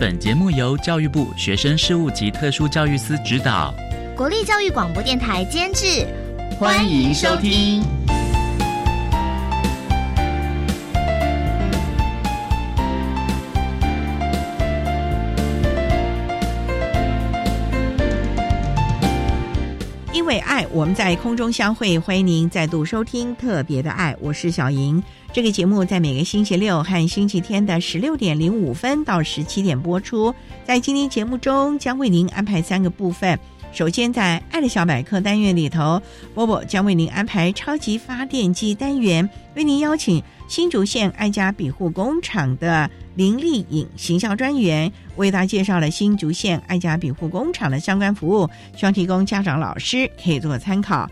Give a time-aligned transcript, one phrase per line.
[0.00, 3.74] 本节目由教育部学生事务及特殊教育司指导，
[4.16, 6.06] 国立教育广播电台监制。
[6.56, 7.82] 欢迎收听。
[20.12, 25.02] 因为爱，我们在空中相会，欢迎您再度收听特别的爱，我是小莹。
[25.30, 30.34] 这个节目在每个星期六和星期天的十六点零五分到十七点播出。
[30.64, 33.38] 在今天节目中，将为您安排三个部分。
[33.70, 36.00] 首先，在“爱的小百科”单元里头，
[36.34, 51.08] 波波将为您安排超级发电机单元，为您邀请新竹县爱家庇护工厂的林丽颖行销专员，为大家介绍了新竹县爱家庇护工厂的相关服务，希望提供家长、老师可以做参考。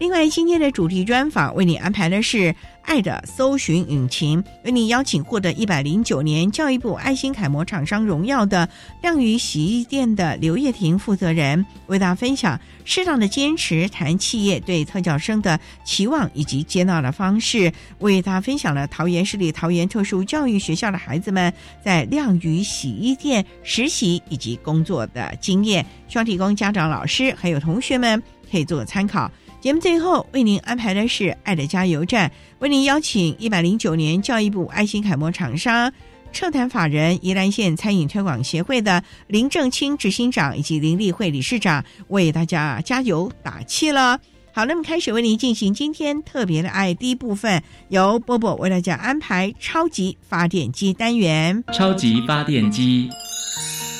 [0.00, 2.56] 另外，今天的主题专访为你安排的是。
[2.82, 8.68] 爱的搜寻引擎为你邀请获得一百零九年教育部爱心楷模厂商荣耀的
[9.02, 21.52] 亮宇洗衣店的刘叶婷负责人，为大家分享适当的坚持，谈企业对特教生的期望以及接纳的方式，为大家分享了桃园市立桃园特殊教育学校的孩子们
[21.84, 28.20] 在亮宇洗衣店实习以及工作的经验，希望提供家长、老师还有同学们
[28.50, 29.30] 可以做参考。
[29.60, 35.92] 节目最后为您安排的是爱的加油站，为您邀请一百零九年教育部爱心楷模厂商、
[36.32, 44.18] 策谈法人宜兰县餐饮推广协会的林正清执行长以及林立慧理事长为大家加油打气了。
[44.52, 51.62] 好，那么开始为您进行今天特别的爱第一部分，由波波为大家安排超级发电机单元。
[51.74, 53.10] 超级发电机，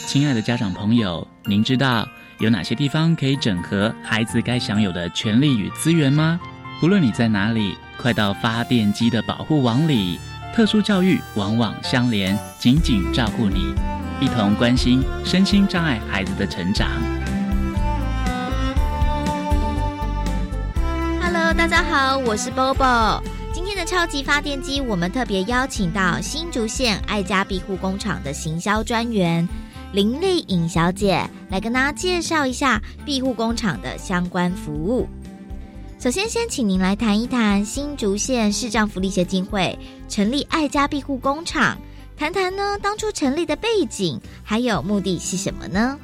[0.06, 2.08] 亲爱的家长朋友，您知道？
[2.40, 6.40] 有哪些地方可以整合孩子该享有的权利与资源吗？
[6.80, 10.18] 不论你在哪里，快到发电机的保护网里。
[10.54, 13.74] 特殊教育网网相连，紧紧照顾你，
[14.22, 16.88] 一同关心身心障碍孩子的成长。
[21.20, 23.20] Hello，大家好，我是 Bobo。
[23.52, 29.46] 今天的超级发电机，我们特别邀请到新竹县爱家庇护工厂的行销专员。
[29.92, 35.08] 林丽颖小姐来跟大家介绍一下庇护工厂的相关服务。
[35.98, 39.78] 首先，先请您来谈一谈新竹县视障福利协进会
[40.08, 41.76] 成立爱家庇护工厂，
[42.16, 45.98] 谈谈呢当初成立的背景，还有目的是什么呢？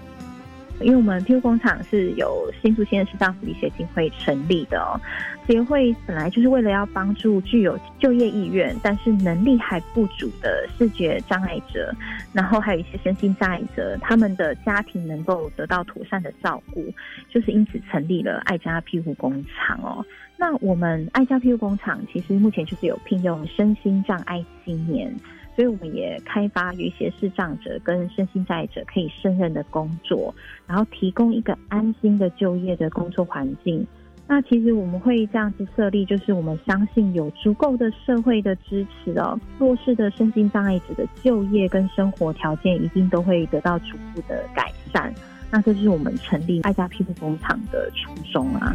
[0.80, 5.00] 因为我们庇护工厂是由新竹县视障福利协进会成立的哦。
[5.46, 11.94] 协会本来就是为了要帮助具有就业意愿，但是能力还不足的视觉障碍者，
[12.32, 16.92] 然后还有一些身心障碍者，他们的家庭能够得到妥善的照顾，
[17.28, 20.04] 就是因此成立了爱家庇护工厂哦。
[20.36, 25.14] 那我们爱家庇护工厂其实目前就是有聘用身心障碍青年，
[25.56, 30.32] 所以我们也开发有一些视障者跟身心障碍者可以胜任的工作，
[30.66, 33.86] 然后提供一个安心的就业的工作环境。
[34.28, 45.14] 那其实我们会这样子设立，就是我们相信有足够的社会的支持哦，弱势的身心障碍者的就业跟生活条件一定都会得到逐步的改善。
[45.48, 48.74] 那这就是我们成立爱家庇护工厂的初衷啊。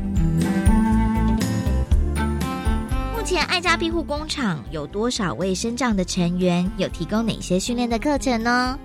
[3.22, 6.68] 目前爱家庇护工厂有多少位身障的成员？
[6.78, 8.80] 有提供哪些训练的课程呢？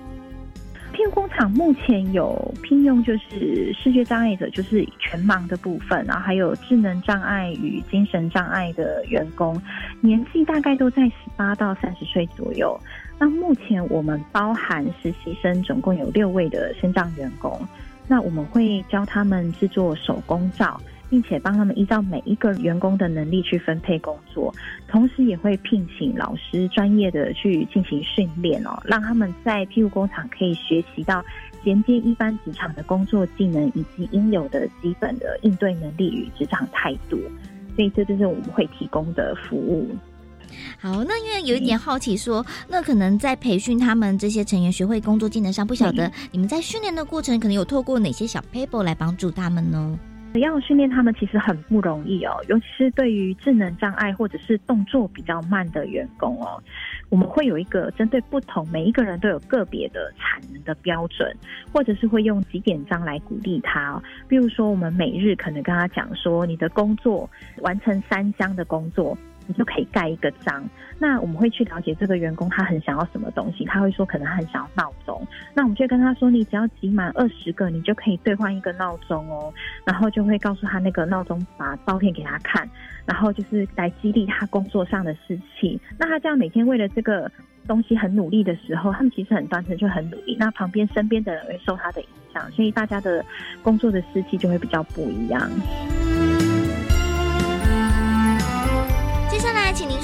[0.92, 9.58] 片工厂目前有聘用，就是视觉障碍者，就是全盲的部分，然后还有智能障碍与精神障碍的员工，
[10.02, 12.78] 年纪大概都在十八到三十岁左右。
[13.18, 17.58] 那目前我们包含实习生，总共有六位的身障员工。
[18.06, 20.78] 那我们会教他们制作手工皂。
[21.08, 24.54] 并且帮他们依照每一个员工的能力去分配工作，
[24.88, 31.24] 同时也会聘请老师专业的去进行训练哦，让他们在庇护工厂可以学习到
[31.64, 37.18] 衔接一般职场的工作技能以及应有的基本的应对能力与职场态度。
[37.74, 39.88] 所以这就是我们会提供的服务。
[40.78, 49.98] 好，那因为有一点好奇，说那可能在培训他们这些成员学会工作技能上，不晓得你们在训练的过程，可能有透过哪些小 paper 来帮助他们呢？
[50.38, 56.62] 要训练他们其实很不容易哦，尤其是对于智能障碍或者是动作比较慢的员工哦，
[57.08, 61.34] 我们会有一个针对不同每一个人都有个别的产能的标准，
[61.72, 64.02] 或者是会用几点章来鼓励他。
[64.28, 67.28] 比如说，我们每日可能跟他讲说，你的工作
[67.58, 69.16] 完成三箱的工作。
[69.46, 70.68] 你就可以盖一个章。
[70.98, 75.26] 那我们会去了解这个员工他很想要什么东西，他会说可能他很想要闹钟。
[75.54, 79.52] 那我们就跟他说，你只要集满二十个，你就可以兑换一个闹钟哦。
[79.84, 82.68] 然后就会告诉他那个闹钟，把照片给他看，
[83.04, 85.78] 然后就是来激励他工作上的士气。
[85.98, 87.30] 那他这样每天为了这个
[87.66, 90.34] 东西很努力的时候，他们其实很单纯就很努力。
[90.38, 93.22] 那旁边身边的人会受他的影响，所以大家的
[93.62, 95.50] 工作的士气就会比较不一样。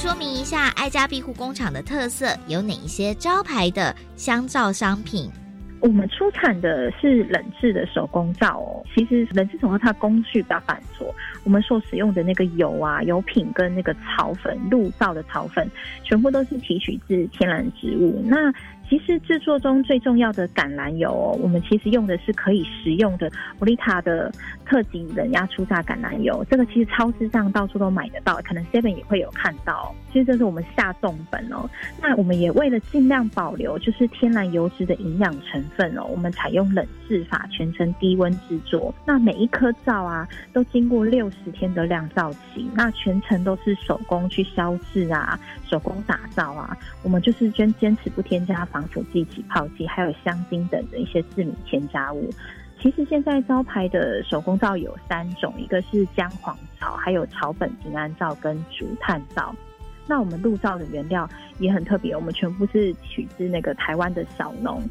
[0.02, 5.31] 说明一下爱家庇护工厂的特色有哪一些招牌的香皂商品？
[5.78, 8.82] 我们出产的是冷制的手工皂哦。
[8.93, 11.06] 其实冷制手工皂工序比较繁琐，
[11.44, 15.70] 我们所使用的那个油啊、油品跟那个草粉、露皂的草粉，
[16.02, 18.20] 全部都是提取自天然植物。
[18.26, 18.52] 那
[18.92, 23.26] 其实制作中最重要的橄榄油，哦，我们其实用的是可以食用的
[23.58, 24.30] 欧丽塔的
[24.66, 26.44] 特级冷压初榨橄榄油。
[26.50, 29.94] 这个其实超市上到处都买得到，可能 Seven 也会有看到。
[30.12, 31.66] 其实这是我们下重本哦。
[32.02, 38.94] 那我们也为了尽量保留就是天然油脂的营养成分哦，我们采用冷制法，全程低温制作。
[39.06, 46.76] 那每一颗皂啊，都经过六十天的晾皂期，那全程都是手工去烧制啊，手工打造啊。
[47.02, 48.81] 我们就是坚坚持不添加防。
[48.82, 52.29] 防腐剂、起泡剂，还有香精等的一些致敏添加物。
[52.81, 59.55] 其实现在招牌的手工皂有三种，一个是姜黄皂，还有草本平安皂跟竹炭皂。
[60.08, 61.29] 那我们鹿皂的原料
[61.61, 64.82] 也很特别，我们全部是取自那个台湾的小农。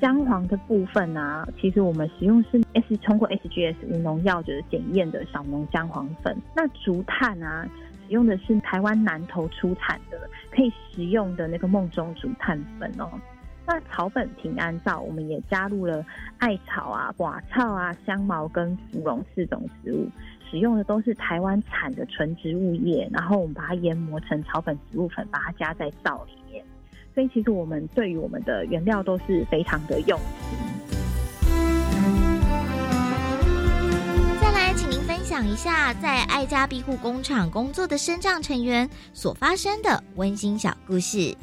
[0.00, 6.36] 姜黄的部分呢，其实我们使用是 S 通过 SGS 无农药就是检验的小农姜黄粉。
[6.54, 7.68] 那竹炭啊。
[8.06, 10.18] 使用的是台湾南投出产的
[10.50, 13.08] 可以食用的那个梦中竹炭粉哦。
[13.66, 16.04] 那草本平安皂，我们也加入了
[16.38, 20.08] 艾草啊、quả 草啊、香茅跟芙蓉四种植物，
[20.50, 26.64] 使用的都是台湾产的纯植物液，然后我们把它研磨成草本植物粉，把它加在皂里面。
[27.14, 30.58] 所以其实我们对于我们的原料都是非常的用心。
[35.24, 41.34] 讲一下在爱家庇护工厂工作的身障成员所发生的温馨小故事。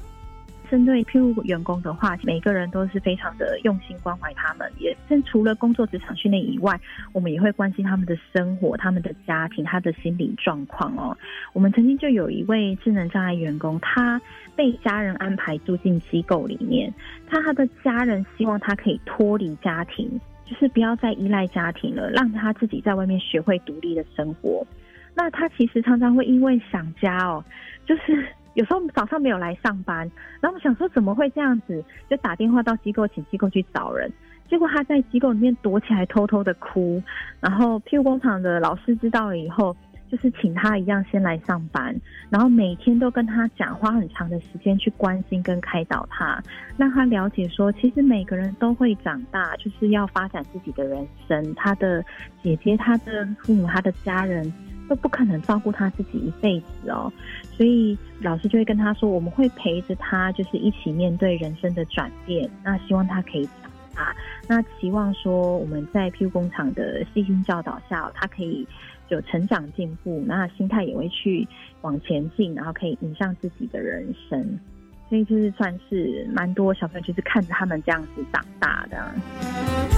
[0.69, 6.79] 针对庇护员工的话，每个人都是非常的用心关怀他们，也正除了工作职场训练以外，
[7.13, 11.17] 我们也会关心他们的生活、他们的家庭、他的心理状况哦。
[11.53, 14.21] 我们曾经就有一位智能障碍员工，他
[14.55, 16.93] 被家人安排住进机构里面，
[17.27, 20.19] 他他的家人希望他可以脱离家庭。
[20.49, 24.65] 就是不要再依赖家庭了，让他自己在外面学会独立的生活。
[25.13, 27.43] 那他其实常常会因为想家哦，
[27.85, 28.25] 就是
[28.57, 30.09] 有时候早上没有来上班，
[30.41, 34.11] 然后想说怎么会这样子，就打电话到机构请机构去找人。
[34.49, 37.01] 结果他在机构里面躲起来偷偷的哭，
[37.39, 39.75] 然后屁股工厂的老师知道了以后。
[40.09, 41.93] 就是请他一样先来上班，
[42.29, 46.41] 然后每天都跟他讲，花很长的时间去关心跟开导他，
[46.77, 51.53] 让他了解说，其实每个人都会长大，就是要发展自己的人生。
[51.55, 52.01] 他的
[52.41, 54.49] 姐姐、他的父母、他的家人
[54.87, 57.11] 都不可能照顾他自己一辈子哦，
[57.55, 62.49] 所以老师就会跟他说，我们会陪着他，就是一起面对人生的转变。
[62.63, 64.15] 那希望他可以长大，
[64.47, 68.67] 那期望说我们在 P U 工厂的细心教导下，他可以。
[69.09, 71.47] 就成长进步，那心态也会去
[71.79, 74.59] 往前进，然后可以影响自己的人生，
[75.07, 79.96] 所以就是算是蛮多小朋友就是看着他们这样子长大的。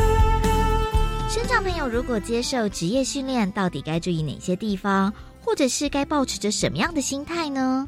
[1.30, 7.88] 生长朋友如果接受职业训练，到底该注意哪些地方，或者是该保持着什么样的心态呢？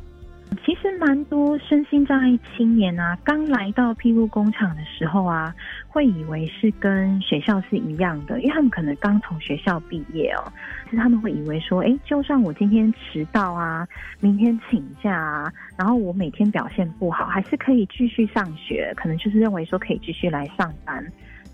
[0.63, 5.51] 其实蛮多身心障碍青年啊，刚来到庇护工厂的时候啊，
[5.87, 10.53] 会以为是跟学校是一样的，因为他们可能刚从学校毕业哦，
[10.91, 13.87] 是他们会以为说，哎，就算我今天迟到啊，
[14.19, 21.03] 明天请假啊，然后我每天表现不好，还是可以继续上学，可能就是认为说可以继续来上班。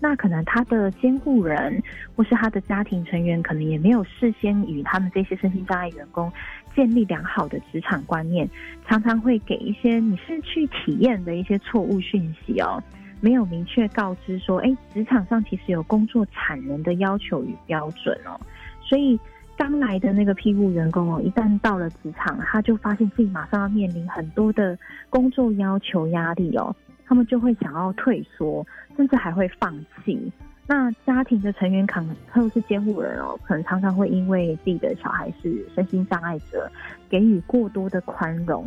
[0.00, 1.82] 那可能他的监护人
[2.14, 6.32] 或是他的家庭成员，可能也没有事先与他们这些身心障碍员工
[6.74, 8.48] 建立良好的职场观念，
[8.86, 12.82] 常常会给一些你是去体验的一些错误讯息哦。
[13.20, 18.38] 没有明确告知说，哎，职场上其实有工作产能的要求与标准哦，
[18.80, 19.18] 所以
[19.56, 24.78] 刚来的那个庇护员工哦，一旦到了职场，他就发现自己马上要面临很多的
[25.10, 26.72] 工作要求压力哦，
[27.08, 28.64] 他们就会想要退缩，
[28.96, 29.74] 甚至还会放
[30.04, 30.30] 弃。
[30.66, 36.70] 那家庭的成员可能或是监护人哦，可能常常会因为自己的小孩是身心障碍者，
[37.08, 38.66] 给予过多的宽容，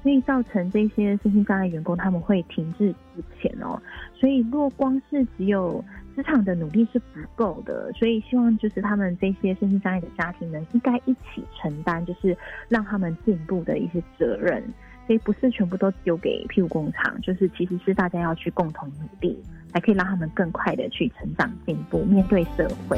[0.00, 3.82] 所以造成这些身心障碍员工他们会停滞不前哦。
[4.14, 12.36] 所以若光是只有职场的努力是不够的，所以希望就是他们这些身心障碍的家庭呢，应该一起承担，就是
[12.68, 14.62] 让他们进步的一些责任。
[15.10, 19.36] 所以不是全部都丢给屁股工厂，就是其实是大家要去共同努力。
[19.72, 22.96] 才可以让他们更快的去成长进步，面对社会。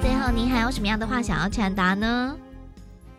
[0.00, 2.36] 最后，您还有什么样的话想要传达呢？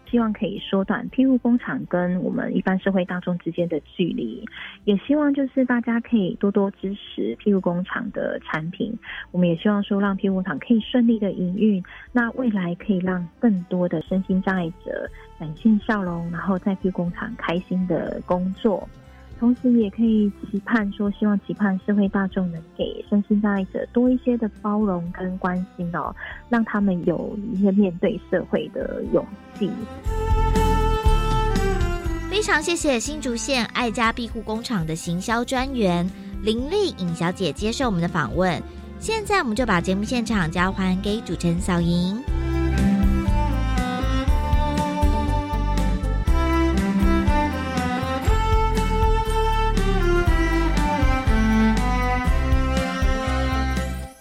[0.10, 4.44] 希望可以缩短庇护工厂跟我们一般社会大众之间的距离，
[4.86, 8.98] 也希望就是大家可以多多支持庇护工厂的产品。
[9.32, 18.88] 我们也希望说，让庇护工厂可以顺利的营运，那未来可以让更多的身心障碍者展现笑容，然后在庇护工厂开心的工作。
[19.40, 26.14] 同时，也可以期盼说，希望期盼社会大众能给身心障碍者多一些的包容跟关心哦，
[26.50, 29.26] 让他们有一些面对社会的勇
[29.58, 29.72] 气。
[32.30, 36.08] 非常谢谢新竹县爱家庇护工厂的行销专员
[36.44, 38.62] 林丽颖小姐接受我们的访问。
[39.00, 42.22] 现在，我们就把节目现场交还给主持人小莹。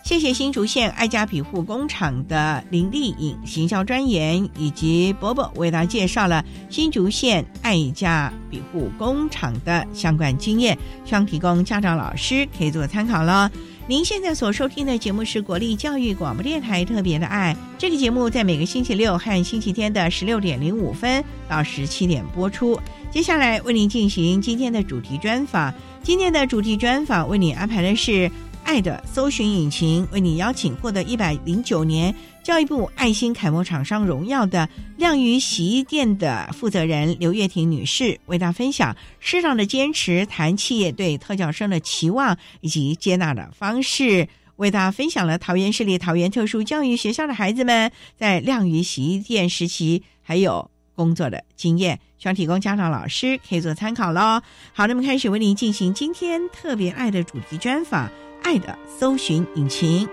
[0.09, 13.53] 谢谢新竹县爱家庇护工厂的林丽颖行销专员以及伯伯为大家介绍了新竹县爱家庇护工厂的相关经验，希望提供家长老师可以做参考了。
[13.87, 22.81] 您现在所收听的节目是国立教育广播电台特别的爱，这个节目在每个星期六和星期天的十六点零五分到十七点播出。
[23.11, 25.71] 接下来为您进行今天的主题专访，
[26.03, 28.31] 今天的主题专访为您安排的是。
[28.68, 54.42] 爱的搜寻引擎为你邀请获得一百零九年教育部爱心楷模厂商荣耀的亮鱼洗衣店的负责人刘月婷女士，为大家分享适当的坚持，谈企业对特教生的期望以及接纳的方式，为大家分享了桃园市立桃园特殊教育学校的孩子们在亮鱼洗衣店实习还有工作的经验，希望提供家长老师可以做参考喽。
[54.75, 58.10] 好，那么开始为您进行今天特别爱的主题专访。
[58.42, 60.09] 爱的搜寻引擎，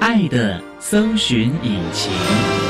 [0.00, 2.61] 爱的搜寻引擎。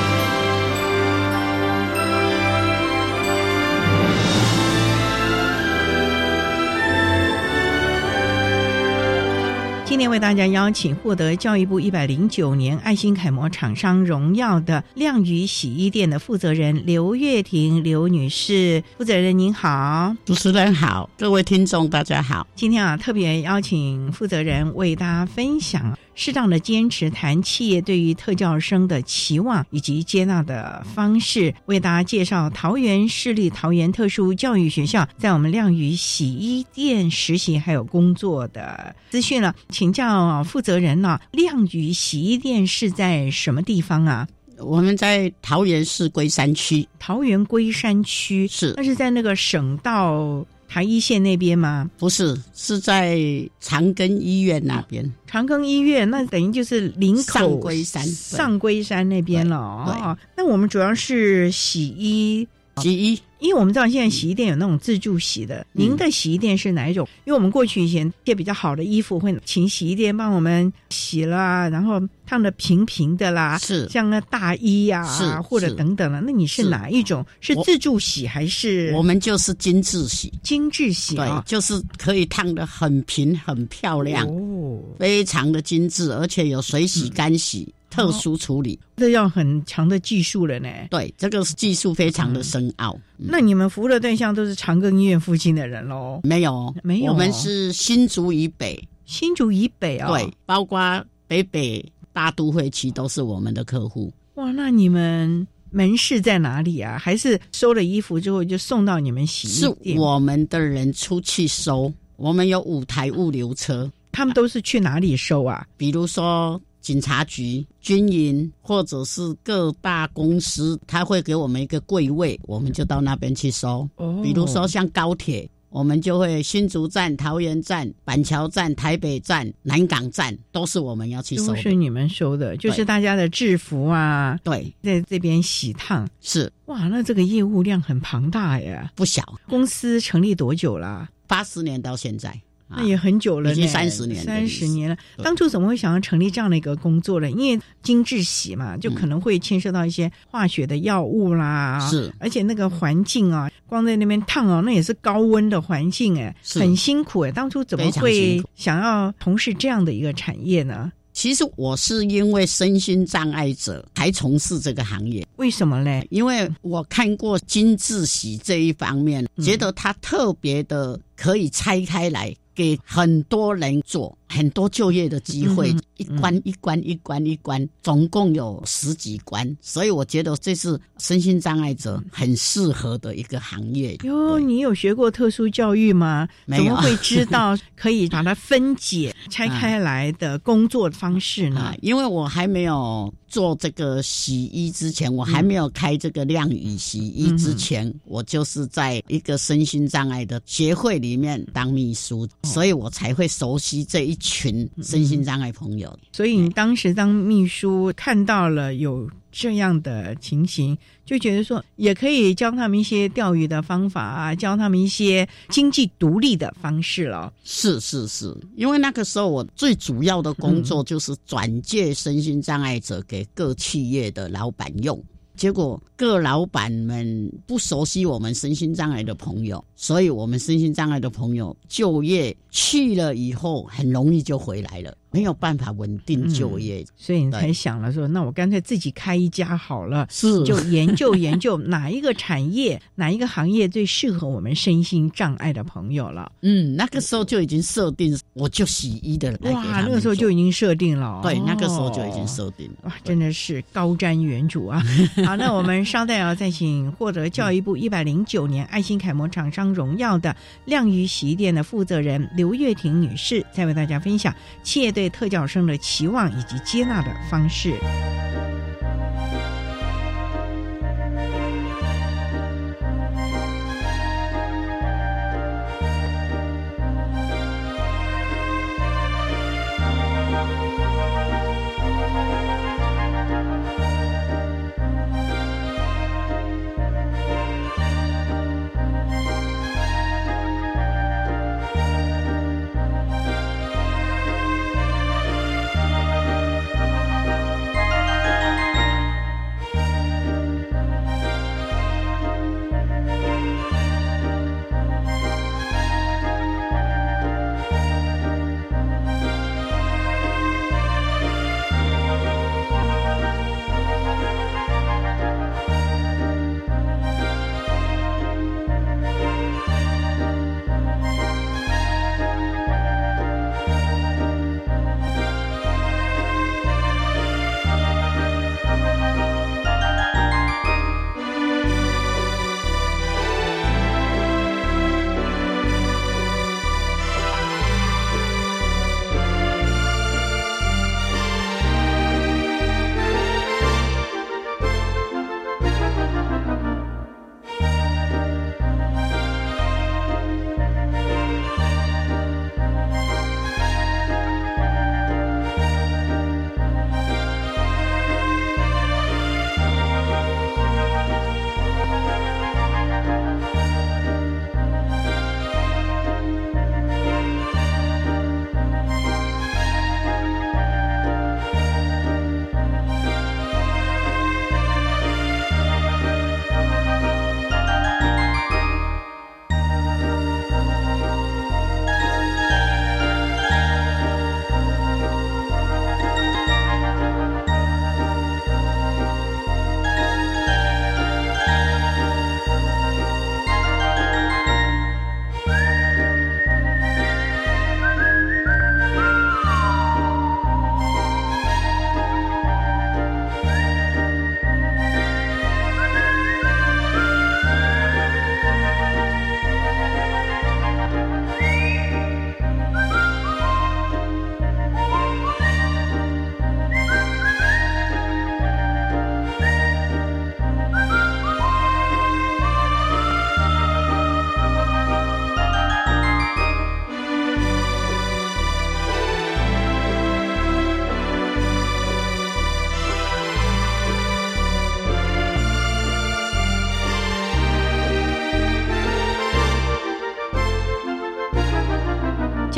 [9.92, 22.46] 今天为大家邀请获得教育部一百零九年爱心楷模厂商荣耀的亮宇洗衣店的负责人刘月婷刘女士，负责人您好，主持人好，各位听众大家好。
[22.54, 25.94] 今天啊，特别邀请负责人为大家分享。
[26.14, 39.54] 适当的坚持谈企业对于特教生的期望以及接纳的方式，为大家介绍桃园市立桃园特殊教育学校在我们亮宇洗衣店实习还有工作的资讯了。
[39.70, 44.28] 请教负责人呢，亮宇洗衣店是在什么地方啊？
[44.58, 46.86] 我们在桃园市龟山区。
[46.98, 50.46] 桃园龟山区是，那是在那个省道。
[50.72, 51.90] 台一线那边吗？
[51.98, 53.18] 不是，是在
[53.60, 55.12] 长庚医院那边。
[55.26, 60.16] 长庚医院那等于就是林口上龟山上龟山那边了哦。
[60.34, 63.20] 那我们主要是洗衣洗衣。
[63.38, 67.08] 因为我们知道现在洗衣店有那种自助洗的，您的洗衣店是哪一种？
[67.24, 76.20] 因为我们过去以前一些比较好的衣服会请洗衣店帮我们洗啦，然后烫的平平的啦，是像那大衣呀，是或者等等了。
[76.20, 77.26] 那你是哪一种？
[77.40, 78.92] 是自助洗还是？
[78.94, 87.74] 我们就是精致洗，精致洗对，就是可以烫的很平很漂亮，哦，非常的精致，而且有水洗干洗。
[87.92, 90.68] 特殊处理，这要很强的技术了呢。
[90.88, 92.98] 对，这个是技术非常的深奥。
[93.18, 96.20] 那你们服务的对象都是长庚医院附近的人喽？
[96.24, 101.84] 没有，没有，我们是新竹以北，新竹以北啊，对，包括北北
[102.14, 104.10] 大都会区都是我们的客户。
[104.36, 106.96] 哇，那你们门市在哪里啊？
[106.98, 109.96] 还是收了衣服之后就送到你们洗衣店？
[109.96, 113.92] 是我们的人出去收，我们有五台物流车。
[114.10, 115.66] 他们都是去哪里收啊？
[115.76, 116.58] 比如说。
[116.82, 123.88] 警察局、军营或者是各大公司，他会给我们一个柜位，我们就到那边去收。
[123.96, 131.48] 哦比如说像高铁，我们就会新竹站、桃园站、板桥站、台北站、南港站，都是我们要去收的。
[131.48, 136.06] 都是你们收的，就是大家的制服啊，对，在这边洗烫。
[136.20, 138.92] 是哇，那这个业务量很庞大呀！
[138.94, 141.08] 不小，公司成立多久了？
[141.26, 144.96] 八十年到现在，啊那也很久了呢，已经30年三十年了。
[145.22, 147.30] 当初怎么会想要成立这样的一个工作呢？
[147.30, 157.32] 因为精致洗嘛，就嗯可能会牵涉到一些化学的药物啦，是而且那个环境啊，光在那边烫哦，那也是高温的环境哎，是很辛苦哎。
[157.32, 160.90] 当初怎么会想要从事这样的一个产业呢？
[161.14, 166.06] 其实我是因为身心障碍者才从事这个行业，为什么嘞？
[166.08, 183.96] 因为我看过金致洗这一方面，嗯觉得它特别的可以拆开来给很多人做，很多就业的机会，嗯一关一关一关一关，总共有十几关，所以我觉得这是身心障碍者很适合的一个行业。
[184.02, 186.26] 哟，你有学过特殊教育吗？
[186.48, 205.98] 怎么会知道 可以把它分解、拆开来的工作方式呢啊？，因为我还没有做这个洗衣之前，我还没有开这个晾雨洗衣之前，我就是在一个身心障碍的协会里面当秘书，所以我才会熟悉这一群身心障碍朋友。
[206.12, 217.32] 所以你当时当秘书看到了有这样的情形，就觉得说也可以教他们一些钓鱼的方法啊，教他们一些经济独立的方式了。
[217.42, 225.02] 是是是，因为那个时候我最主要的工作就是转介身心障碍者给各企业的老板用。
[225.42, 236.84] 结果各老板们不熟悉我们身心障碍的朋友，所以我们身心障碍的朋友就业去了以后，很容易就回来了，没有办法稳定就业。
[236.96, 240.06] 所以你才想了说，那我干脆自己开一家好了。
[240.10, 246.32] 是就研究研究 哪一个产业、哪一个行业最适合我们身心障碍的朋友了。
[246.40, 251.20] 嗯，那个时候就已经设定，我就洗衣的来哇，那个时候就已经设定了。
[251.22, 252.76] 对，那个时候就已经哦设定了。
[252.84, 254.82] 哇，真的是高瞻远瞩啊！
[255.26, 260.34] 好，那我们稍待啊，再请获得教育部一百零九年爱心楷模厂商荣耀的
[260.64, 267.74] 亮宇洗衣店的负责人刘月婷女士，再为大家分享企业对对特教生的期望以及接纳的方式。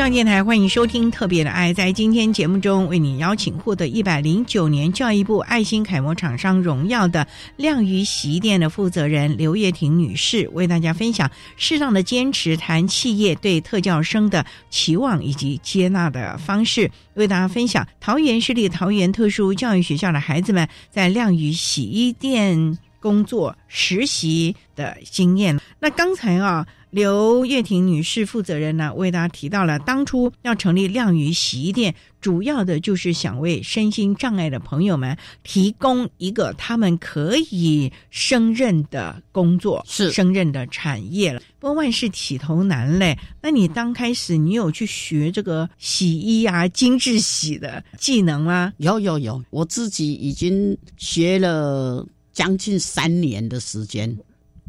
[0.05, 1.73] 教电台欢迎收听《特别的爱》。
[1.75, 16.91] 在今天节目中，为你邀请获得一百零九年教育部爱心楷模厂商荣耀的亮鱼洗衣店的负责人刘叶婷女士，为大家分享适当的坚持，谈企业对特教生的期望以及接纳的方式。
[17.15, 25.61] 为大家分享桃园市立桃园特殊教育学校的孩子们在亮鱼洗衣店工作实习的经验。
[25.79, 26.67] 那刚才啊。
[26.95, 41.43] 刘月婷女士负责人呢，为大家提到了当初要成立亮鱼洗衣店，主要的就是想为身心障碍的朋友们提供一个他们可以胜任的工作，是胜任的产业了。
[41.59, 48.73] 不过万事起头难嘞，那你刚开始你有去学这个洗衣啊、精致洗的技能吗？
[48.77, 54.15] 有有有，我自己已经学了将近三年的时间，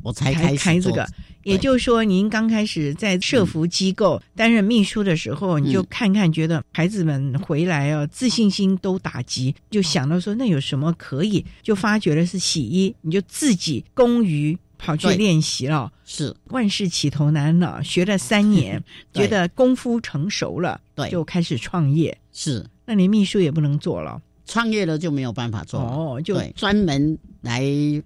[0.01, 1.05] 我才开开这个。
[1.43, 11.45] 也就是说，您刚开始在社服机构担任秘书的时候，你就看看，觉得孩子们回来哦，自信心都打击，就想到说，那有什么可以？
[11.61, 15.91] 就发觉了是洗衣，你就自己工于跑去练习了。
[16.03, 22.17] 是万事起头难了，学了三年， 觉得功夫成熟了，对，就开始创业。
[22.33, 24.19] 是，那连秘书也不能做了。
[24.45, 27.63] 创业了就没有办法做哦，就专门来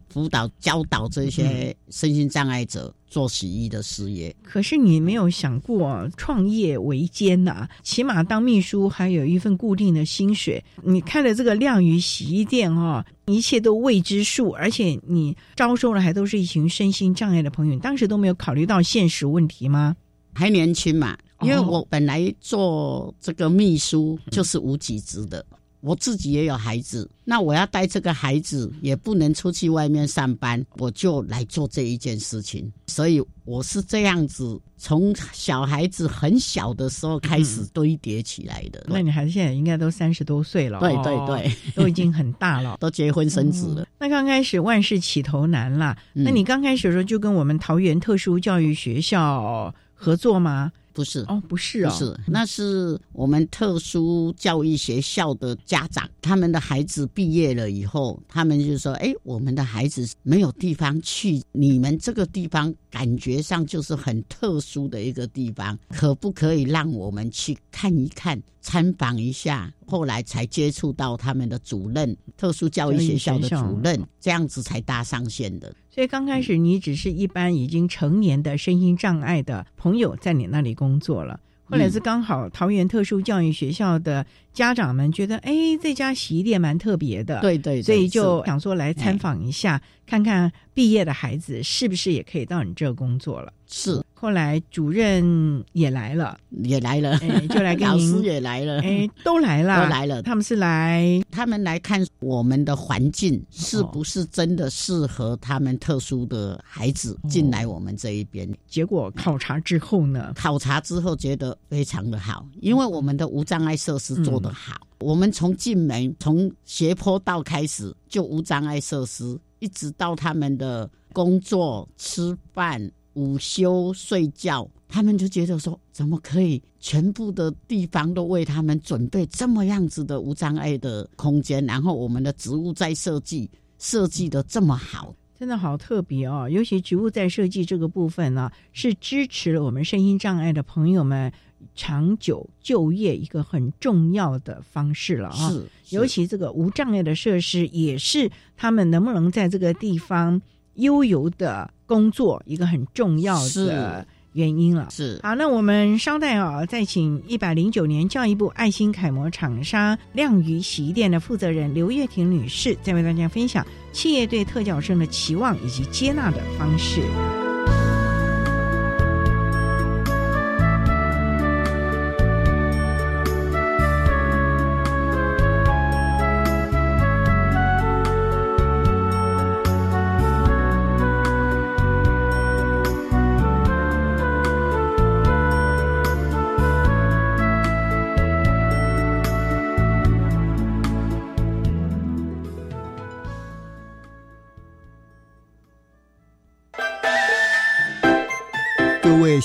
[0.10, 4.36] 辅导教导这些身心障碍者做洗衣的事业。
[4.44, 7.68] 可是你没有想过创业维艰呐？
[7.84, 10.64] 起码当秘书还有一份固定的薪水。
[10.84, 19.96] 你开了这个亮鱼洗衣店哦，一切都未知数，而且你招收的还都是一群身心障碍的朋友，当时都没有考虑到现实问题吗？
[20.34, 25.46] 还年轻嘛，因为我本来做这个秘书就是无几职的。
[25.82, 32.72] 我自己也有孩子，那我要带这个孩子，也不能出去外面上班，我就来做这一件事情。
[32.88, 38.86] 所以我是这样子，从小孩子很小的时候开始堆叠起来的。
[38.90, 43.88] 那你孩子现在应该都三十多岁了，对对对，都已经很大了， 都结婚生子了。
[43.98, 50.72] 那刚开始万事起头难啦，那你刚开始的时候就跟我们桃园特殊教育学校合作吗？
[51.00, 75.74] 不是哦，不是哦，不是，那是我们特殊教育学校的家长，他们的孩子毕业了以后，他们就说：“哎，我们的孩子没有地方去，你们这个地方感觉上就是很特殊的一个地方，可不可以让我们去看一看，参访一下？”后来才接触到他们的主任，特殊教育学校的主任，这样子才搭上线的。
[76.00, 93.54] 所以刚开始你只是一般已经成年的身心障碍的朋友在你那里工作了，后来是刚好桃园特殊教育学校的家长们觉得，哎，这家洗衣店蛮特别的，对对，所以就想说来参访一下，看看毕业的孩子是不是也可以到你这工作了。
[93.68, 94.04] 是。
[94.16, 100.22] 后来主任也来了，也来了，哎，就来跟 老师也来了，哎，都来了，都来了。
[100.24, 108.52] 他们是来，他们来看我们的环境是不是真的适合他们特殊的孩子进来我们这一边。
[108.68, 114.86] 结果考察之后呢，考察之后觉得非常的好，因为我们的无障碍设施做得好。
[115.00, 122.92] 我们从进门从斜坡道开始就无障碍设施，一直到他们的工作吃饭。
[123.16, 131.66] 午休睡觉，他们就觉得说，怎么可以全部的地方都为他们准备这么样子的无障碍的空间？
[131.66, 136.50] 然后我们的植物在设计设计的这么好，真的好特别哦！
[136.50, 141.32] 尤其植物在设计这个部分呢，是支持了我们身心障碍的朋友们
[141.74, 145.50] 长久就业一个很重要的方式了啊！
[145.50, 150.42] 是，尤其这个无障碍的设施，也是他们能不能在这个地方。
[150.76, 154.88] 悠游的工作，一个很重要的原因了。
[154.92, 167.02] 是好，那我们稍待啊，再请一百零九年教育部爱心楷模厂商亮宇洗衣店的负责人刘月婷女士，再为大家分享企业对特教生的期望以及接纳的方式。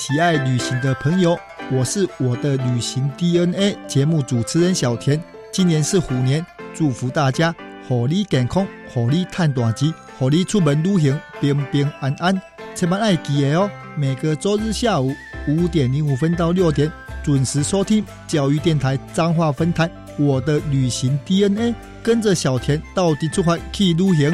[0.07, 1.35] 喜爱旅行的朋友，
[1.71, 5.19] 我是我的旅行 DNA 节目主持人小田。
[5.51, 7.51] 今年是虎年，祝福大家
[7.89, 12.39] 火力健康，火力探短期，火力出门旅行平平安安。
[12.75, 15.11] 千万爱记得哦，每个周日下午
[15.47, 16.91] 五点零五分到六点
[17.23, 19.87] 准时收听教育电台彰化分台
[20.19, 21.71] 《我的旅行 DNA》，
[22.03, 24.31] 跟着小田到底出发去旅行。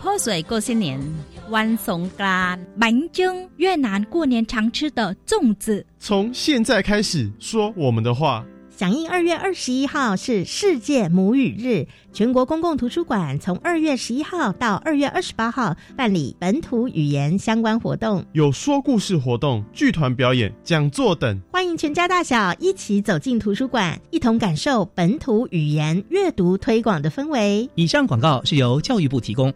[0.00, 1.00] 泼水过新年，
[1.48, 5.84] 万松干满蒸越南过年常吃的粽子。
[5.98, 8.44] 从现在开始说我们的话。
[8.74, 27.68] 响应二月二十一号是世界母语日，全国公共图书馆从二月十一号到二月二十八号办理本土语言相关活动，有说故事活动、剧团表演、讲座等，欢迎全家大小一起走进图书馆，一同感受本土语言阅读推广的氛围。
[27.74, 29.52] 以上广告是由教育部提供。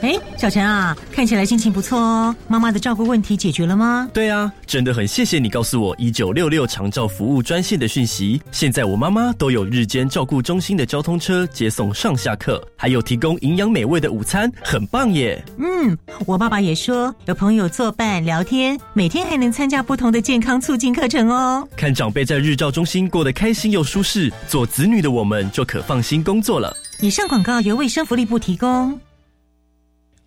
[0.00, 2.34] 哎，小陈啊，看起来心情不错哦。
[2.48, 4.08] 妈妈的照顾问题解决了吗？
[4.12, 8.42] 对啊，真的很谢谢你告诉我一九六六长照服务专线的讯息。
[8.50, 15.40] 现在我妈妈都有日间照顾中心的交通车接送上下课，还有提供营养美味的午餐，很棒耶。
[15.58, 21.66] 嗯，我爸爸也说有朋友作伴聊天，每天还能参加不同的健康促进课程哦。
[21.76, 26.76] 看长辈在日照中心过得开心又舒适，做子女的我们就可放心工作了。
[27.00, 28.98] 以上广告由卫生福利部提供。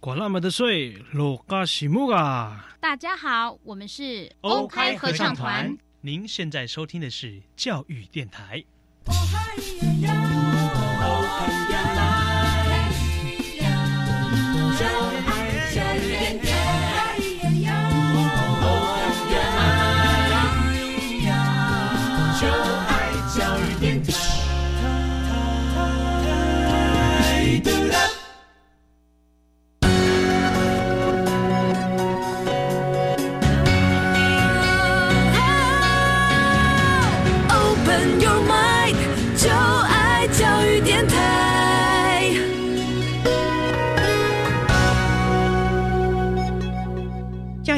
[0.05, 2.69] 管那么的水，落嘎西木啊！
[2.79, 5.75] 大家好，我们是 OK 合唱团。
[6.01, 8.63] 您现在收听的是教育电台。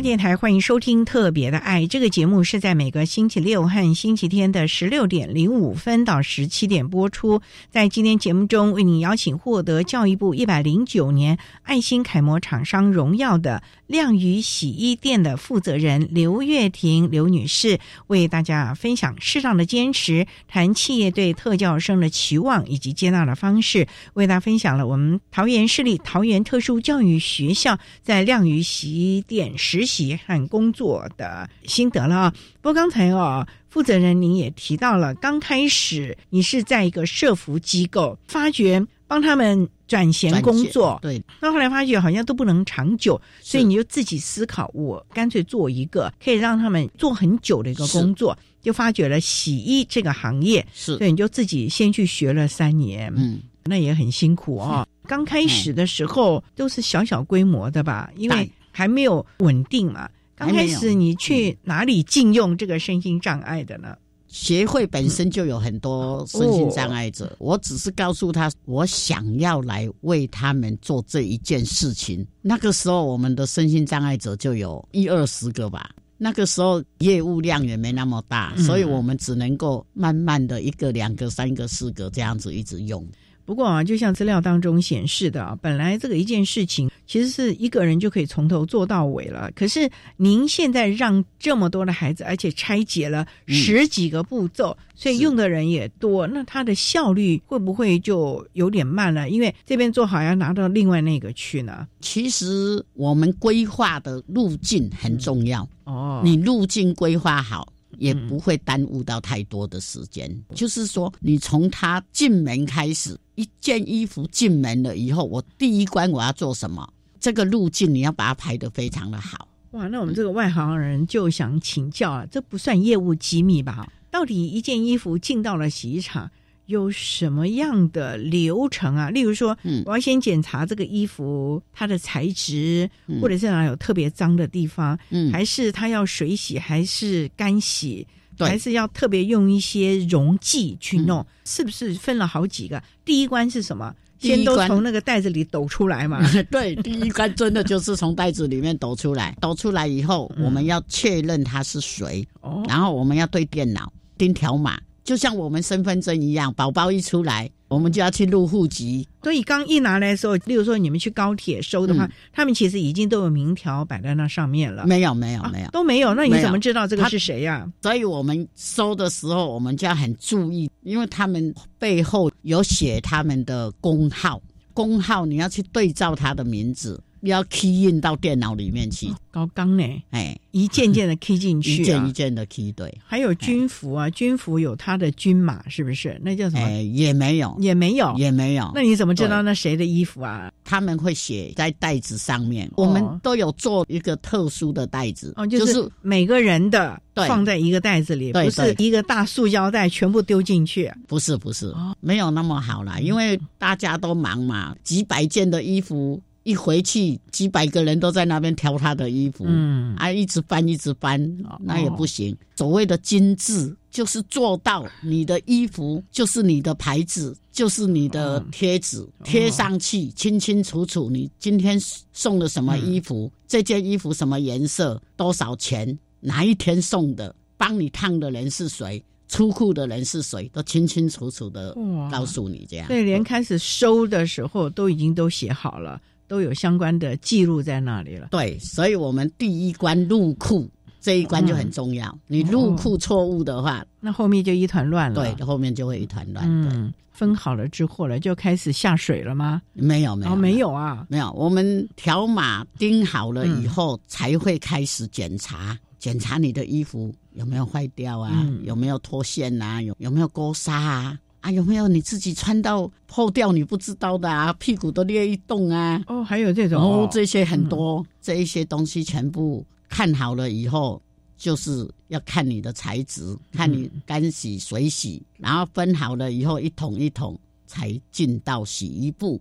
[0.02, 7.42] 电台欢迎收听《特别的爱》这个节目，是在每个星期六和星期天的十六点零五分到十七点播出。
[7.72, 23.88] 在今天节目中，为您邀请获得教育部一百零九年爱心楷模厂商荣耀的亮宇洗衣店的负责人刘月婷刘女士，为大家分享适当的坚持，谈企业对特教生的期望以及接纳的方式。
[24.14, 30.20] 为大家分享了我们桃园市立桃园特殊教育学校在亮宇洗衣店实习。
[30.28, 32.34] 和工作的心得了啊！
[32.62, 54.86] 不过刚才哦，负责人您也提到了，刚开始你是在一个社服机构，发觉帮他们转衔工作，对，那后来发觉好像都不能长久，所以你就自己思考，我干脆做一个可以让他们做很久的一个工作，就发觉了洗衣这个行业，是，对，你就自己先去学了三年，嗯，那也很辛苦哦。
[55.08, 58.52] 刚开始的时候都是小小规模的吧，因为。
[58.78, 60.08] 还没有稳定嘛？
[60.36, 63.98] 刚开始你去哪里禁用这个身心障碍的呢？
[64.28, 72.24] 协会本身就有很多身心障碍者，我只是告诉他，我想要来为他们做这一件事情。
[72.44, 75.90] 那个时候，我们的身心障碍者就有一二十个吧。
[76.20, 83.04] 那个时候业务量也没那么大，所以我们只能够慢慢的一个、两个、三个、四个这样子一直用。
[83.48, 89.50] 不过啊，就像资料当中显示的啊，本来这个一件事情其实是一个人就可以从头做到尾了。
[89.56, 99.30] 可是您现在让这么多的孩子，而且拆解了十几个步骤，所以用的人也多，那它的效率会不会就有点慢了？
[99.30, 101.88] 因为这边做好要拿到另外那个去呢？
[102.02, 107.72] 其实我们规划的路径很重要哦，你路径规划好。
[107.98, 110.30] 也不会耽误到太多的时间。
[110.56, 116.88] 就是说，你从他进门开始，一件衣服进门了以后，我第一关我要做什么？
[117.20, 119.48] 这个路径你要把它排得非常的好。
[119.72, 123.92] 哇，那我们这个外行人就想请教啊，这不算业务机密吧？
[124.10, 126.32] 到底一件衣服进到了洗衣厂？
[126.68, 129.10] 有什么样的流程啊？
[129.10, 132.90] 例如说，我要先检查这个衣服它的材质，
[133.22, 134.98] 或者是哪有特别脏的地方，
[135.32, 138.06] 还是它要水洗，还是干洗，
[138.38, 141.26] 还是要特别用一些溶剂去弄？
[141.46, 142.82] 是不是分了好几个？
[143.04, 143.94] 第一关是什么？
[144.20, 146.20] 先都从那个袋子里抖出来嘛？
[146.50, 149.34] 对，第一关真的就是从袋子里面抖出来。
[149.40, 152.28] 抖出来以后，我们要确认它是水，
[152.68, 154.78] 然后我们要对电脑钉条码。
[155.08, 159.08] 就像我们身份证一样，宝宝一出来，我们就要去入户籍。
[159.24, 164.86] 所以刚一拿来的时候，例如说你们去高铁收的话，他们其实已经都有名条摆在那上面了。
[164.86, 166.14] 没有，没有，没有，都没有。
[166.14, 167.66] 那你怎么知道这个是谁呀？
[167.82, 174.42] 所以我们收的时候，我们就要很注意，因为他们背后有写他们的工号，
[174.74, 177.02] 工号你要去对照他的名字。
[177.22, 179.84] 要 key 印到电脑里面去，高纲呢？
[180.12, 182.96] 哎，一件件的 key 进去，一件一件的 key 对。
[183.06, 186.20] 还有军服啊，军服有它的军码，是不是？
[186.24, 186.66] 那叫什么？
[186.66, 188.72] 哎，也没有，也没有，也没有。
[188.74, 190.52] 那你怎么知道那谁的衣服啊？
[190.64, 200.92] 他们会写在袋子上面，我们都有做一个特殊的袋子，哦，就是每个人的放在一个袋子里，不是一个大塑胶袋全部丢进去。
[201.08, 206.22] 不是不是，没有那么好啦，因为大家都忙嘛，几百件的衣服。
[206.48, 212.34] 一回去，几百个人都在那边挑他的衣服，嗯，啊，一直翻，一直翻，那也不行。
[212.56, 221.10] 所谓的精致，就是做到你的衣服就是你的牌子，就是你的贴纸，贴上去清清楚楚。
[221.10, 221.78] 你今天
[222.14, 223.30] 送了什么衣服？
[223.46, 225.02] 这件衣服什么颜色？
[225.18, 226.00] 多少钱？
[226.22, 227.36] 哪一天送的？
[227.58, 229.04] 帮你烫的人是谁？
[229.28, 230.50] 出库的人是谁？
[230.54, 231.76] 都清清楚楚的
[232.10, 232.66] 告诉你。
[232.70, 236.02] 这样，对，连开始收的时候都已经都写好了。
[236.28, 238.28] 都有相关的记录在那里了。
[238.32, 242.18] 对，所以我们第一关入库这一关就很重要。
[242.28, 245.16] 你入库错误的话，那后面就一团乱了。
[245.16, 246.46] 对，后面就会一团乱。
[246.48, 249.62] 嗯，分好了之后了，就开始下水了吗？
[249.74, 251.32] 没有，没有，没有啊，没有。
[251.32, 261.18] 我们条码钉好了以后，才会开始检查，检查你的衣服有没有坏掉啊，有没有脱线啊，有有没有勾纱啊。
[261.42, 264.52] 啊，有没有你自己穿到破掉你不知道的啊？
[264.54, 266.04] 屁股都裂一洞啊！
[266.08, 271.02] 哦，还有这种哦，这些很多，这一些东西全部看好了以后，
[271.38, 279.40] 就是要看你的材质，看你干洗、水洗，然后分好了以后，一桶一桶才进到洗衣部。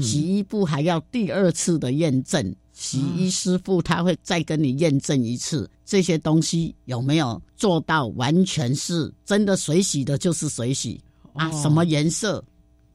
[0.00, 11.00] 洗衣部还要第二次的验证，洗衣师傅他会再跟你验证一次，这些东西有没有做到完全是真的水洗的，就是水洗。
[11.38, 12.44] 啊，什么颜色，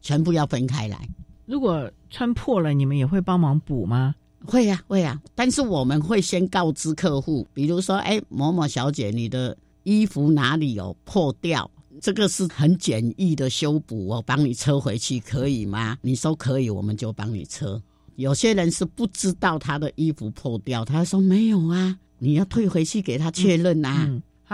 [0.02, 1.08] 全部要分开来。
[1.46, 4.14] 如果穿破了，你们也会帮忙补吗？
[4.46, 5.22] 会呀，会呀。
[5.34, 11.70] 但是我们会先告知客户，比如说，哎，某某小姐，你的衣服哪里有破掉？
[12.02, 15.98] 这个是很简易的修补，我帮你车回去可以吗？
[16.02, 17.82] 你说可以，我们就帮你车。
[18.16, 24.10] 有些人是不知道他的衣服破掉，他说没有啊，你要退回去给他确认啊。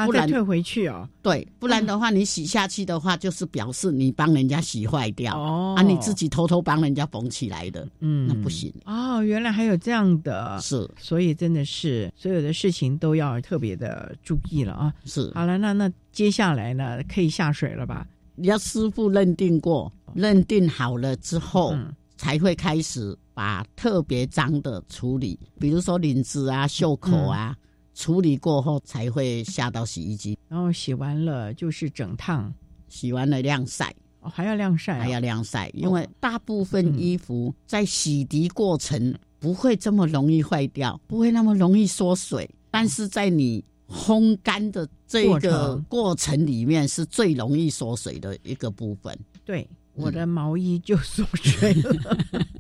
[0.06, 1.08] 不然退回去哦。
[1.22, 9.22] 对，不然的话，你洗下去的话，就是表示你帮人家洗坏掉哦，啊，你自己偷偷帮人家缝起来的，嗯，那不行哦。
[9.22, 14.94] 原来还有这样的，是，所以真的是所有的事情都要特别的注意了啊。
[15.06, 18.08] 是，好了，那那接下来呢，可以下水了吧？
[18.36, 21.76] 你要师傅认定过，认定好了之后，
[22.16, 27.54] 才会开始把特别脏的处理，比如说领子啊、袖口啊。
[28.00, 32.50] 处理过后才会下到洗衣机，然后洗完了就是整烫，
[32.88, 46.46] 洗完了晾晒，哦还要晾晒，还要晾晒，因为大部分衣服在洗涤过程不会这么容易坏掉，不会那么容易缩水，但是在你烘干的这个过程。
[46.46, 49.14] 里面是最容易缩水的一个部分。
[49.44, 52.18] 对，我的毛衣就缩水了。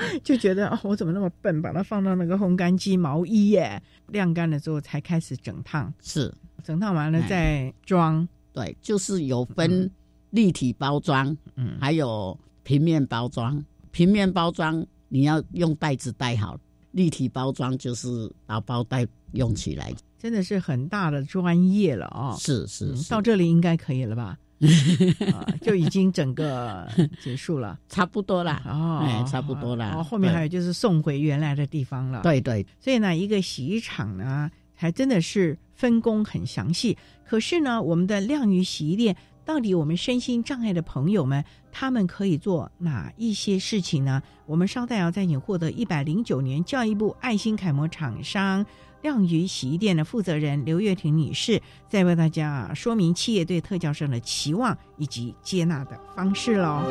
[0.22, 6.32] 就觉得哦，我怎么那么笨，把它放到那个烘干机毛衣耶，晾干了之后才开始整烫，是。
[6.62, 9.90] 整烫完了再装，对，就是有分
[10.30, 13.64] 立体包装，嗯，还有平面包装。
[13.90, 16.58] 平面包装你要用袋子袋好，
[16.92, 22.36] 立体包装就是把包袋用起来，真的是很大的专业了哦。
[22.38, 24.38] 是是，到这里应该可以了吧？
[25.62, 26.86] 就已经整个
[27.20, 28.62] 结束了，差不多了。
[28.66, 29.94] 哦，差不多啦。
[29.96, 32.20] 哦，后面还有就是送回原来的地方了。
[32.22, 32.66] 对对。
[32.78, 36.96] 所以呢，一个洗衣厂呢，还真的是分工很详细。
[37.24, 44.22] 可是呢，我们的亮鱼洗衣店，到底我们身心障碍的朋友们，他们可以做哪一些事情呢？
[44.46, 48.66] 我们稍待要再请获得一百零九年教育部爱心楷模厂商。
[49.02, 56.82] 亮鱼洗衣店的负责人刘月婷女士，在为大家说明企业对特教生的期望以及接纳的方式喽。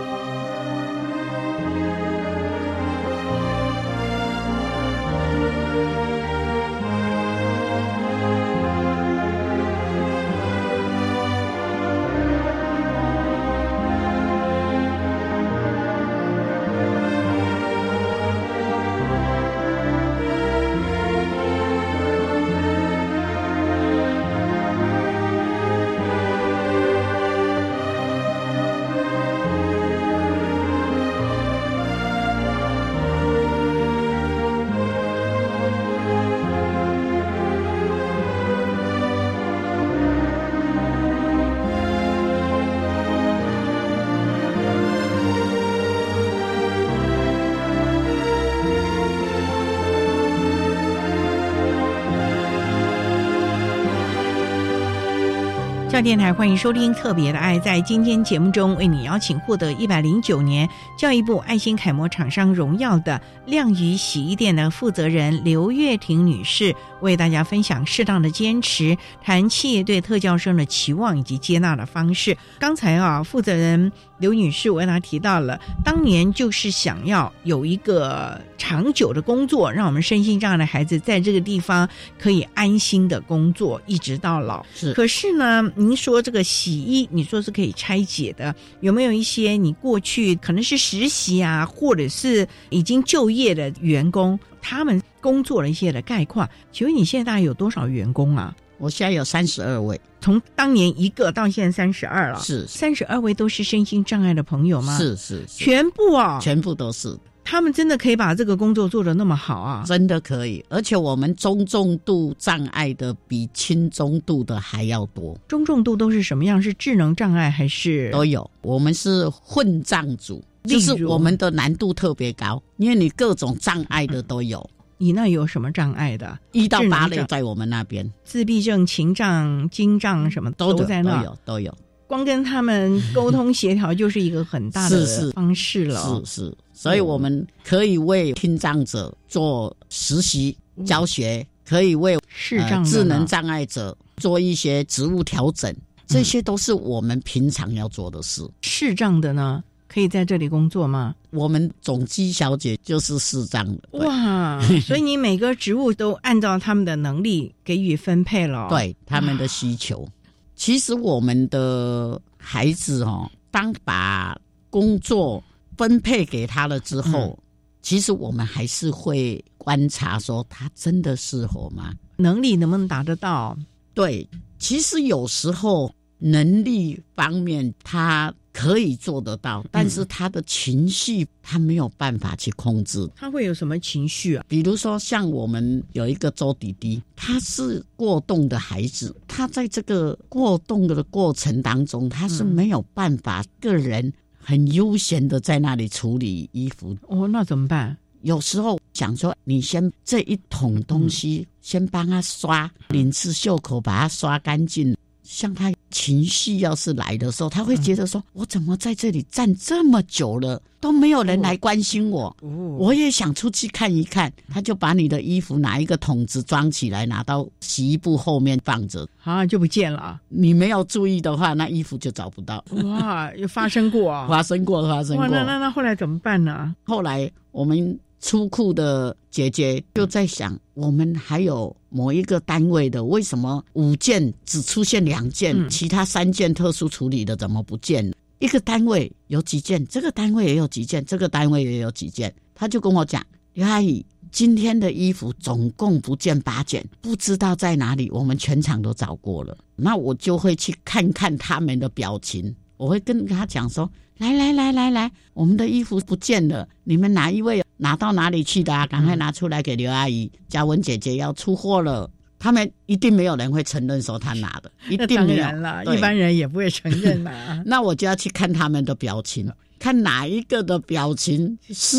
[56.02, 57.60] 电台，欢迎收听《特别的爱》。
[57.62, 72.38] 在今天节目中，为你邀请获得一百零九年教育部爱心楷模厂商荣耀的亮鱼洗衣店的负责人刘月婷女士，为大家分享适当的坚持，谈企业对特教生的期望以及接纳的方式。
[72.60, 81.88] 刚才啊，负责人刘女士，我跟她提到了，当年就是想要有一个长久的工作，让我们身心障碍的孩子在这个地方
[82.20, 84.66] 可以安心的工作，一直到老。
[84.76, 96.48] 是，可是呢，您说这个洗衣，你说是可以拆解的，有没有一些你过去可能是实习啊，或者是已经就业的员工，他们工作了一些的概况？
[96.72, 98.54] 请问你现在大概有多少员工啊？
[98.80, 104.98] 我现在有三十二位，从当年一个到现在三十二了，是三十二位都是身心障碍的朋友吗？
[104.98, 107.16] 是是，全部啊，全部都是。
[107.44, 109.84] 他们真的可以把这个工作做得那么好啊？
[109.88, 115.36] 真的可以，而且我们中重度障碍的比轻中度的还要多。
[115.48, 116.62] 中重度都是什么样？
[116.62, 118.50] 是智能障碍还是都有？
[118.62, 124.70] 我们是混障组，就是我们的难度特别高，因为你各种障碍的都有。
[125.00, 126.38] 你那有什么障碍的？
[126.52, 131.78] 一到八类在我们那边，自闭症、情障、精障什么都在那，都有都有。
[132.06, 136.22] 光跟他们沟通协调就是一个很大的方式了。
[136.26, 136.58] 是是。
[136.74, 145.74] 所以我们可以为听障者做实习教学，可以为视障智能障碍者做一些职务调整，
[146.08, 148.42] 这些都是我们平常要做的事。
[148.62, 151.14] 视障的呢，可以在这里工作吗？
[151.32, 154.00] 我们总机小姐就是视障的。
[154.00, 154.62] 哇！
[154.82, 160.08] 所以你每个职务都按照他们的能力给予分配了，对他们的需求。
[160.56, 165.44] 其实我们的孩子哦，当把工作。
[165.78, 167.40] 分配给他了之后，
[167.82, 171.94] 其实我们还是会观察，说他真的适合吗？
[172.18, 173.58] 能力能不能达得到？
[173.94, 174.28] 对，
[174.58, 183.08] 其实有时候能力方面他可以做得到，但是他的情绪他没有办法去控制。
[183.16, 184.46] 他会有什么情绪啊？
[184.48, 194.12] 比如说像我们有一个周弟弟，他是过动的孩子，他在这个过动的过程当中，他是没有办法个人。
[194.42, 197.96] 很悠闲的在那里处理衣服哦，那怎么办？
[198.22, 204.96] 有时候想说，你先这一桶东西先帮他刷，领子袖口把它刷干净。
[205.30, 212.36] 像他情绪要是来的时候，他会觉得说：“我怎么在这里站这么久了，都没有人来关心我？
[212.80, 220.20] 我也想出去看一看。”他就把你的衣服拿一个桶子装起来，拿到洗衣布后面放着，啊，就不见了。
[220.30, 222.66] 你没有注意的话，那衣服就找不到。
[222.84, 224.26] 哇，有发生过啊！
[224.28, 225.28] 发生过，发生过。
[225.28, 226.76] 那那那后来怎么办呢？
[226.86, 228.00] 后来我们。
[228.22, 238.14] 出库的姐姐就在想，我们还有某一个单位的，为什么五件只出现两件，其他三件特殊处理的怎么不见？
[238.40, 242.34] 一个单位有几件，这个单位也有几件，这个单位也有几件。
[242.54, 249.58] 他就跟我讲，刘阿姨，今天的衣服总共不见八件，不知道在哪里，我们全场都找过了。
[249.76, 253.90] 那我就会去看看他们的表情，我会跟他讲说。
[254.20, 258.74] 来来来来来，我们的衣服不见了，你们哪一位拿到哪里去的？
[258.76, 258.86] 啊？
[258.86, 262.10] 赶快拿出来给刘阿姨、嘉文姐姐要出货了。
[262.38, 267.62] 他们一定没有人会承认说他拿的， 一定没有了，一般人也不会承认啊。
[267.66, 269.50] 那我就要去看他们的表情，
[269.80, 271.98] 看哪一个的表情是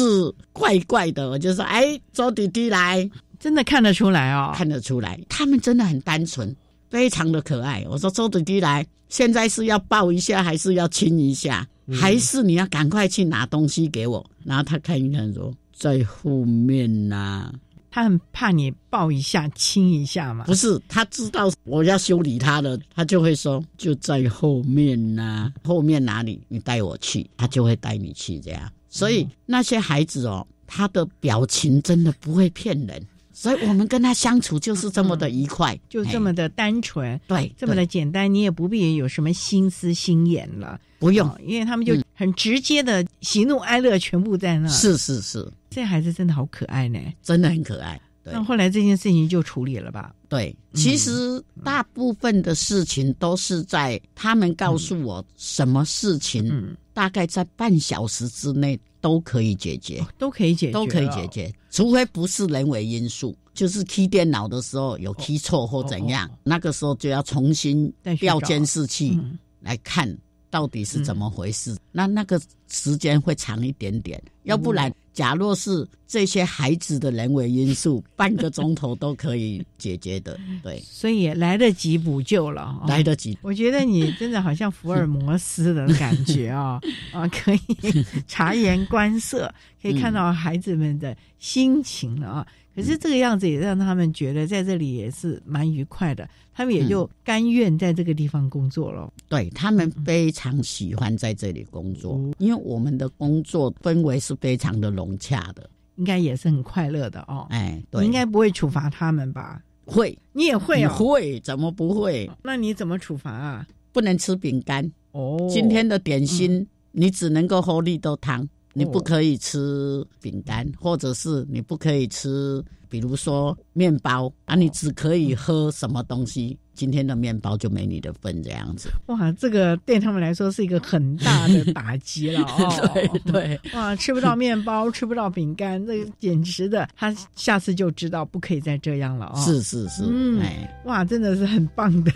[0.52, 3.08] 怪怪的，我就说：“哎，周弟弟来，
[3.38, 6.54] 真的看得出来哦，看得出来，他们真的很单纯，
[6.90, 17.53] 非常的可爱。”我说：“周弟弟来，现在是要抱一下，还是要亲一下？”还是你要赶快去拿东西给我，然后他看一看说在后面呐，
[17.91, 20.45] 他很怕你抱一下亲一下嘛。
[20.45, 28.70] 不是，他知道我要修理他的，他就会说就在后面呐，后面哪里你带我去，他就会带你去这样。
[28.88, 33.03] 所以那些孩子哦，他的表情真的不会骗人。
[33.33, 44.68] 所以我们跟他相处就是这么的愉快，就这么的单纯，对，这么的简单，你也不必有什么心思心眼了，不用，因为他们就很直接的喜怒哀乐全部在那。
[44.68, 48.01] 是是是，这孩子真的好可爱呢，真的很可爱。
[48.22, 50.14] 那后来这件事情就处理了吧？
[50.28, 58.78] 对，其实大部分的事情都是在他们告诉我什么事情，大概在半小时之内。
[59.01, 69.18] 都可以解决，都可以解决，都可以解决，除非不是人为因素，就是 key 电脑的时候有 key 错或怎样，那个时候就要重新调监视器
[69.61, 70.16] 来看
[70.51, 71.76] 到底是怎么回事。
[71.92, 74.92] 那那个时间会长一点点，要不然。
[75.20, 80.40] 假若是这些孩子的人为因素，半个钟头都可以解决的。
[80.64, 83.36] 对，所以也来得及补救了，哦来得及。
[83.42, 86.80] 我觉得你真的好像福尔摩斯的感觉啊、
[87.12, 87.60] 啊， 可以
[88.26, 89.52] 察言观色，
[89.82, 92.46] 可以看到孩子们的心情了啊。
[92.74, 99.12] 可是这个样子也让他们觉得在这里也是蛮愉快的，他们也就甘愿在这个地方工作了。
[99.28, 107.46] 对他们非常喜欢在这里工作，因为我们的工作氛围是非常的融洽的，应该也是很快乐的哦。
[107.50, 109.62] 哎，对，你应该不会处罚他们吧？
[109.84, 110.94] 会，你也会哦。
[110.94, 112.30] 会，怎么不会？
[112.42, 113.66] 那你怎么处罚啊？
[113.92, 115.36] 不能吃饼干哦。
[115.50, 126.58] 今天的点心，你只能够喝绿豆汤，你不可以吃饼干，或者是你不可以吃，比如说面包啊，你只可以喝什么东西？
[126.81, 128.89] 今天的面包就没你的份，这样子。
[129.09, 132.89] 哇，这个对他们来说是一个很大的打击了哦。
[132.95, 139.39] 对对，哇，吃不到面包，吃不到饼干，这个简直的，他下次就知道不可以再这样了哦。
[139.39, 142.11] 是是是，嗯哎，哇，真的是很棒的。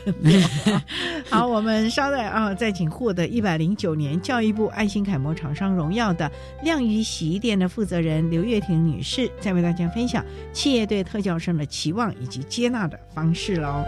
[1.29, 13.85] 好，我们稍待啊，再请获得一百零九年教育部爱心楷模厂商荣耀的亮宇洗衣店的负责人刘月婷女士，再为大家分享企业对特教生的期望以及接纳的方式喽。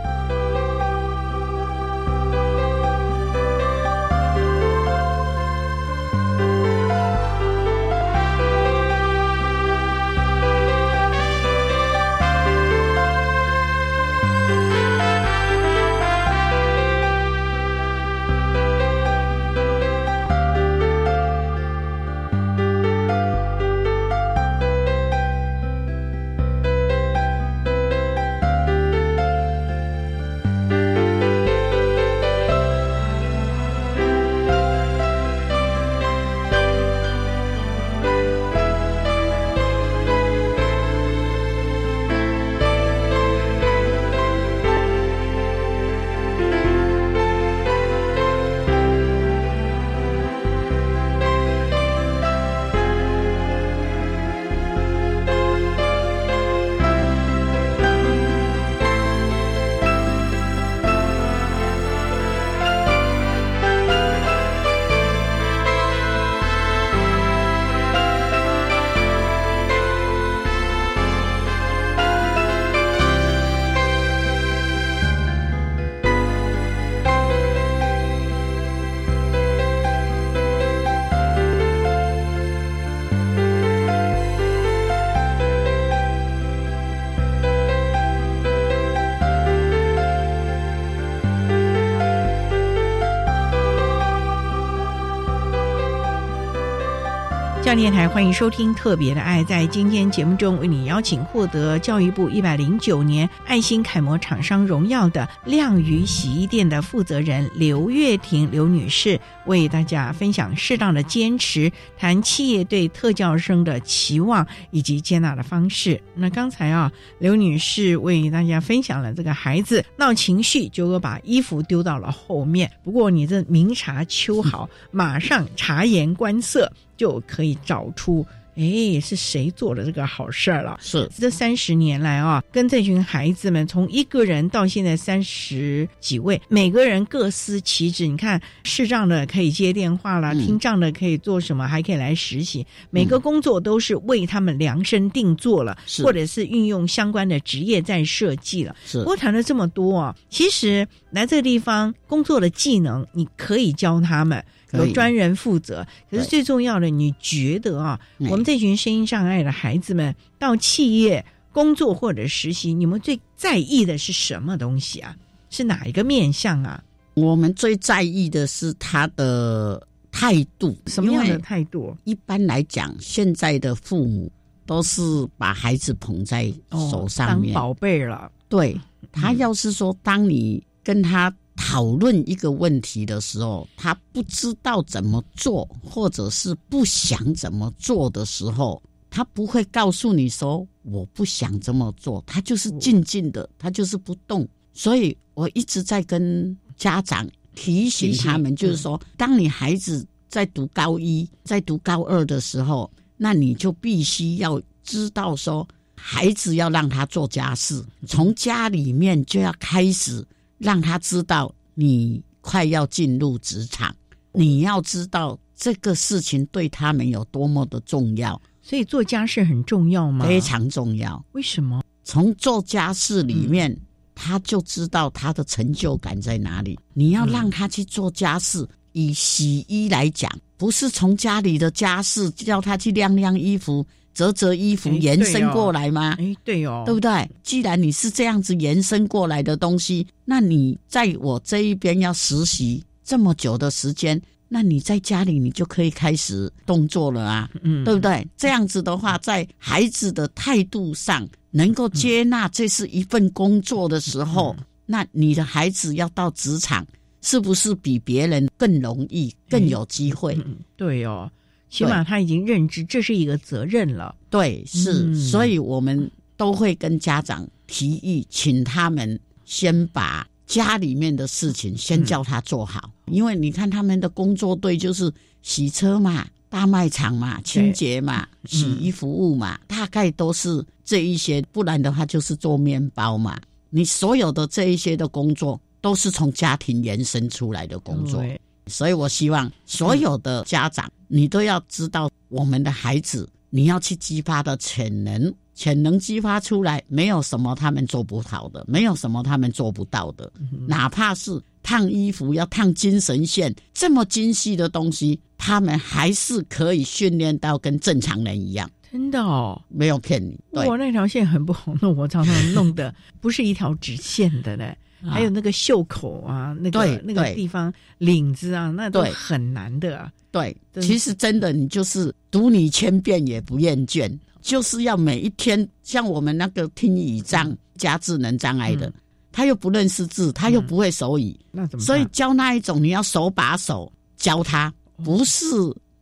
[97.67, 99.43] 教电台欢迎收听《特别的爱》。
[99.45, 116.01] 在今天节目中，为你邀请获得教育部一百零九年爱心楷模厂商荣耀的亮宇洗衣店的负责人刘月婷刘女士，为大家分享适当的坚持，谈企业对特教生的期望以及接纳的方式。
[116.15, 122.71] 那刚才啊，刘女士为大家分享了这个孩子闹情绪，结果把衣服丢到了后面。
[122.85, 126.73] 不过你这明察秋毫，马上察言观色。
[126.97, 130.79] 就可以找出，哎，是谁做了这个好事儿了？
[130.81, 138.07] 是这三十年来啊，跟这群孩子们，从一个人到现在三十几位，每个人各司其职。
[138.07, 142.67] 你看，视障的可以接电话啦，听障的可以做什么，还可以来实习。
[142.89, 148.75] 每个工作都是为他们量身定做了，或者是运用相关的职业在设计了。
[148.87, 149.01] 是。
[149.01, 154.43] 不过谈了这么多啊，其实来这个地方工作的技能，你可以教他们。
[154.73, 165.17] 有专人负责，可是最重要的，你觉得啊，我们这群声音障碍的孩子们到企业工作或者实习，你们最在意的是什么东西啊？
[165.51, 166.83] 是哪一个面向啊？
[167.15, 171.97] 我们最在意的是他的态度，什么样的态度？
[172.05, 174.31] 一般来讲，现在的父母
[174.67, 175.01] 都是
[175.39, 176.53] 把孩子捧在
[176.91, 178.31] 手上面，当宝贝了。
[178.49, 178.79] 对
[179.13, 181.33] 他，要是说当你跟他。
[181.57, 188.81] 讨论一个问题的时候，他不知道怎么做，或者是不想怎么做的时候，
[189.11, 194.47] 他不会告诉你说我不想这么做，他就是静静的，他就是不动。
[194.73, 210.23] 所以我一直在跟家长提醒他们，就是说，当你孩子在读高一、在读高二的时候，那你就必须要知道说，孩子要让他做家事，从家里面就要开始。
[210.59, 213.95] 让他知道你快要进入职场，
[214.33, 220.27] 你要知道这个事情对他们有多么的重要，所以做家事很重要吗？
[220.27, 221.25] 非常重要。
[221.33, 221.83] 为什么？
[222.05, 223.77] 从做家事里面，
[224.15, 226.79] 他就知道他的成就感在哪里。
[226.95, 233.85] 你要让他去做家事，以洗衣来讲，不是从家里的家事叫他去晾晾衣服、
[234.17, 236.17] 折折衣服延伸过来吗？
[236.19, 237.31] 哎，对哦，对不对？
[237.43, 244.21] 既然你是这样子延伸过来的东西，那你在我这一边要实习这么久的时间。
[244.49, 248.27] 那你在家里，你就可以开始动作了啊，嗯，对不对？
[248.39, 254.57] 这样子的话，在孩子的态度上能够接纳这是一份工作的时候，
[254.87, 256.87] 那你的孩子要到职场，
[257.23, 260.35] 是不是比别人更容易、更有机会？
[260.47, 261.29] 嗯对哦，
[261.69, 264.15] 起码他已经认知这是一个责任了。
[264.31, 270.27] 对，是，所以我们都会跟家长提议，请他们先把。
[270.47, 275.13] 家里面的事情先叫他做好，因为你看他们的工作队就是
[275.43, 281.43] 洗车嘛、大卖场嘛、清洁嘛、洗衣服务嘛，大概都是这一些。
[281.51, 283.37] 不然的话就是做面包嘛。
[283.71, 288.25] 你所有的这一些的工作都是从家庭延伸出来的工作，
[288.67, 295.33] 所以我希望所有的家长，你都要知道我们的孩子，你要去激发的潜能。
[295.55, 300.31] 潜能激发出来，没有什么他们做不好的，没有什么他们做不到的。
[300.69, 308.71] 哪怕是烫衣服要烫精神线这么精细的东西，他们还是可以训练到跟正常人一样。
[308.93, 310.39] 真的哦，没有骗你。
[310.51, 314.77] 我那条线很不好弄，我常常弄的 不是一条直线的嘞。
[315.09, 320.11] 还有那个袖口啊，那个那个地方领子啊，那都很难的。
[320.31, 324.11] 对，其实真的，你就是读你千遍也不厌倦。
[324.43, 328.93] 就是要每一天，像我们那个听语障加智能障碍的，
[329.33, 331.85] 他又不认识字，他又不会手语，那怎么？
[331.85, 335.45] 所以教那一种，你要手把手教他，不是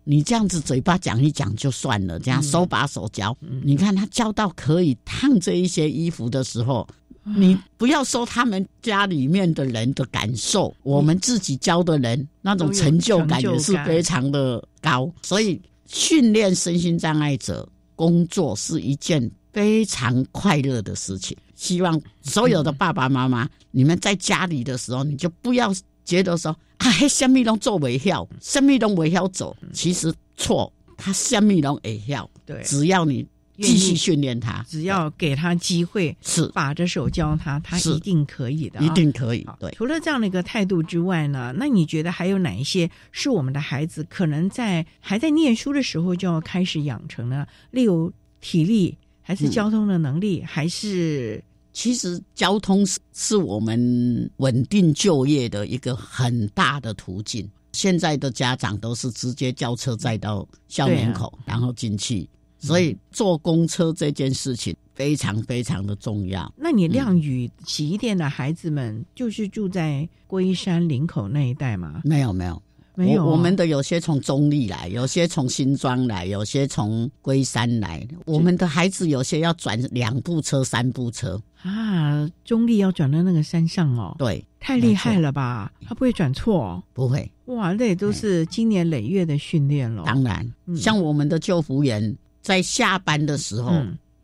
[0.02, 3.34] 你这样子嘴巴讲一讲就算了，这样手把手教。
[3.62, 6.86] 你看他教到可以烫这一些衣服的时候，
[7.24, 15.10] 你不要说他们家里面的人的感受，我们自己教的人那种成就感也是非常的高。
[15.22, 17.68] 所以训练身心障碍者。
[17.96, 21.36] 工作是一件非常快乐的事情。
[21.54, 25.72] 希望所有的爸爸妈妈，你们在家里的时候，你就不要
[26.04, 29.56] 觉得说啊，虾米拢做微笑，虾米拢微笑走。
[29.72, 32.28] 其实错，他虾米拢会笑。
[32.44, 33.24] 对，只要你。
[33.56, 39.46] 继续训练他，只要给他机会，是把着手教他，他一定可以的，一定可以。
[39.60, 47.46] 对，除了这样的一个态度之外呢，那你觉得还有哪一些是我们的孩子可能在还在念书的时候就要开始养成呢？
[47.70, 51.42] 例如体力，还是交通的能力，还是
[51.72, 57.48] 其实交通是是我们稳定就业的一个很大的途径。
[57.72, 62.28] 现在的家长都是直接叫车载到校门口，然后进去。
[62.66, 66.52] 所以坐公车这件事情非常非常的重要。
[66.56, 72.00] 那你亮宇洗衣店的孩子们就是住在龟山林口那一带吗？
[72.04, 72.62] 没有没有
[72.94, 78.06] 没有，我们的有些从中立来，有些从新庄来，有些从龟山来。
[78.24, 82.30] 我们的孩子有些要转两部车、三部车啊。
[82.44, 85.72] 中立要转到那个山上哦，对，太厉害了吧？
[85.86, 86.82] 他不会转错？
[86.92, 87.30] 不会。
[87.46, 90.04] 哇，那也都是经年累月的训练了。
[90.06, 92.16] 当然，像我们的救服员。
[92.44, 93.72] 在下班的时候，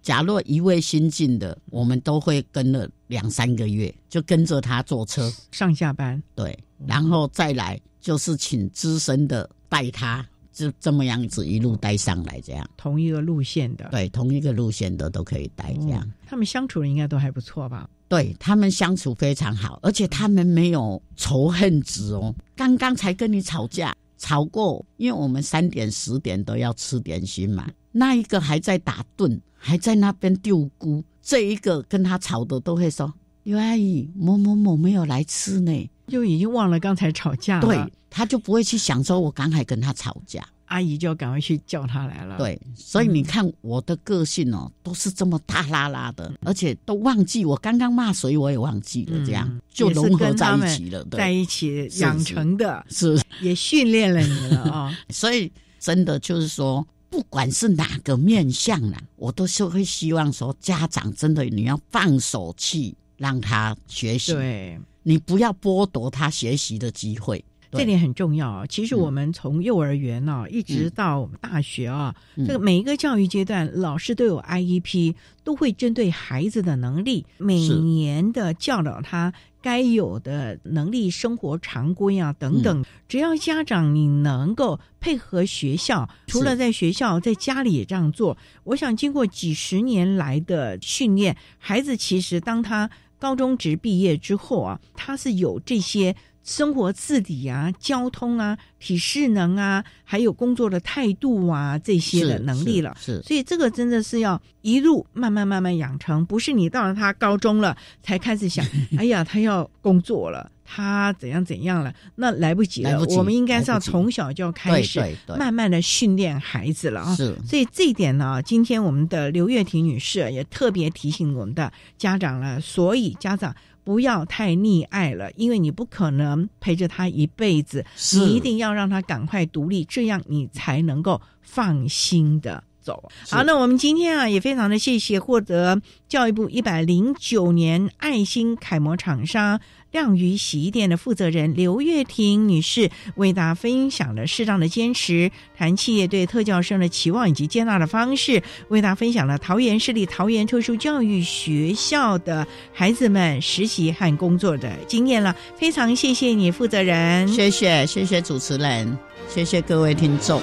[0.02, 6.22] 假若一位新进的，我们都会跟了两三个月，就跟着他坐车上下班。
[6.34, 6.56] 对，
[6.86, 17.88] 然后再来就是请资深的带他，就这么样子一路带上来，这样同一个路线的，对，同一个路线的都可以带，这样他们相处的应该都还不错吧？
[18.06, 22.34] 对他们相处非常好，而且他们没有仇恨值哦。
[22.54, 27.70] 刚刚才跟你吵架，吵过，因为我们三点十点都要吃点心嘛。
[27.92, 33.12] 那一个还在打盹，还在那边丢菇，这一个跟他吵的都会说
[33.44, 37.66] ：“刘阿姨，某某某没有来吃呢。”就已经忘了刚才吵架了。
[37.66, 42.36] 对，他就不会去想说我刚才跟他吵架，阿姨就要赶快去叫他来了。
[42.36, 54.98] 对，所以你看我的个性哦，都是这么大拉拉的，而且都忘记我刚刚骂谁，我也忘记了，这样就融合在一起了，在一起养成的，是也训练了你了啊。
[55.10, 56.86] 所以真的就是说。
[57.10, 68.64] 不管是哪个面相呢，我都是会希望说，家长真的你要放手去让他学习，对，你不要剥夺他学习的机会，这点很重要啊。
[68.66, 72.14] 其实我们从幼儿园呢，一直到大学啊，
[72.46, 79.32] 这个每一个教育阶段，老师都有 IEP，都会针对孩子的能力，每年的教导他
[79.62, 96.14] 该有的能力、生活常规啊等等，只要家长你能够配合学校，除了在学校，在家里也这样做，我想经过几十年来的训练，孩子其实当他高中职毕业之后啊，他是有这些。
[96.42, 102.96] 生活自理啊，交通啊，体适能啊，还有工作的态度啊，这些的能力了。
[102.98, 108.64] 是，所以这个真的是要一路慢慢慢慢养成，不是你到了他高中了才开始想，
[108.96, 112.98] 哎呀，他要工作了，他怎样怎样了，那来不及了。
[113.16, 115.00] 我们应该是要从小就要开始，
[115.38, 117.14] 慢慢的训练孩子了啊。
[117.14, 122.58] 是，所以这一点呢，今天我们的刘月婷女士也特别提醒我们的家长了。
[122.60, 123.54] 所以家长。
[123.90, 127.84] 不要太溺爱了，因为你不可能陪着他一辈子，
[128.14, 133.10] 你一定要让他赶快独立，这样你才能够放心的走。
[133.28, 139.60] 好，那我们今天啊也非常的谢谢获得教育部一百零九年爱心楷模厂商。
[139.92, 155.34] 亮宇洗衣店的负责人刘月婷女士为大家分享了适当的坚持，谈企业对特教生的期望以及接纳的方式，为大家分享了桃园市立桃园特殊教育学校的孩子们实习和工作的经验了。
[155.56, 158.96] 非常谢谢你，负责人，谢谢谢谢主持人，
[159.28, 160.40] 谢谢各位听众。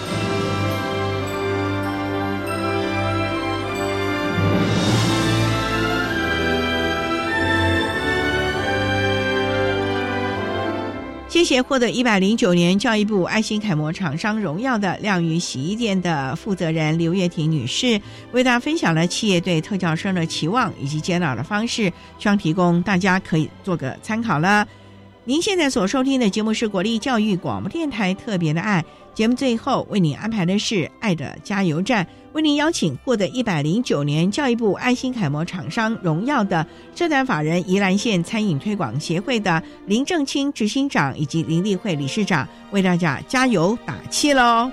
[11.37, 24.67] 谢谢获得一百零九年教育部爱心楷模厂商荣耀的亮宇洗衣店的负责人刘月婷女士，为大家分享了企业对特教生的期望以及接纳的方式，希望提供大家可以做个参考了。
[25.27, 36.65] 您现在所收听的节目是国立教育广播电台特别的爱节目，最后为您安排的是爱的加油站，为您邀请获得一百零九年教育部爱心楷模厂商荣耀的
[36.95, 44.71] 社团法人宜兰县餐饮推广协会的林正清执行长以及林立会理事长，为大家加油打气喽。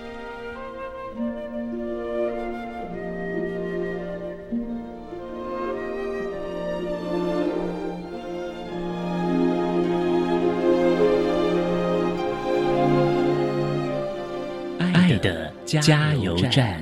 [15.81, 16.81] 加油站。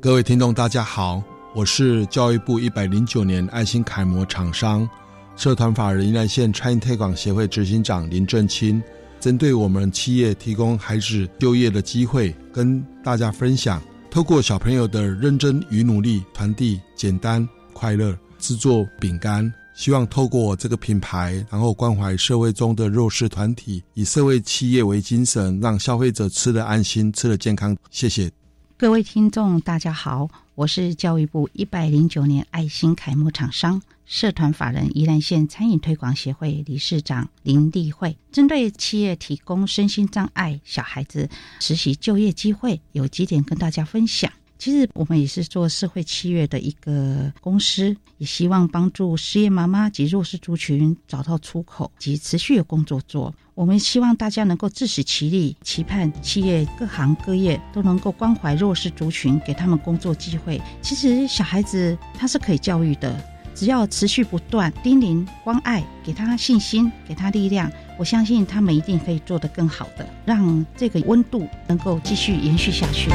[0.00, 1.22] 各位听众，大家好，
[1.54, 4.88] 我是教育部一百零九年爱心楷模厂商
[5.34, 8.82] 社团法人宜兰县餐饮推广协会执行长林正清，
[9.18, 19.52] 针对我们企业提供孩子就业的机会，跟大家分享，透过小朋友的认真与努力，传递简单快乐，制作饼干。
[19.76, 27.76] 希望透过这个品牌，然后关怀社会中的弱势团体，以社会企业为精神，让消费者吃得安心、吃得健康。
[27.90, 28.32] 谢谢
[28.78, 41.28] 各位听众，大家好，我是教育部一百零九年爱心楷模厂商社团法人宜兰县餐饮推广协会理事长林立慧，针对企业提供身心障碍小孩子
[41.60, 44.32] 实习就业机会，有几点跟大家分享。
[44.58, 53.34] 其实我们也是做社会企业的一个公司，也希望帮助失业妈妈及弱势族群找到出口及持续有工作做。
[53.54, 60.60] 我们希望大家能够自食其力，期盼企业各行各业都能够关怀弱势族群，给他们工作机会。
[60.82, 63.18] 其实小孩子他是可以教育的，
[63.54, 73.10] 只要持续不断叮咛关爱，给他信心，给他力量，我相信他们一定可以做得更好的，让这个温度能够继续延续下去。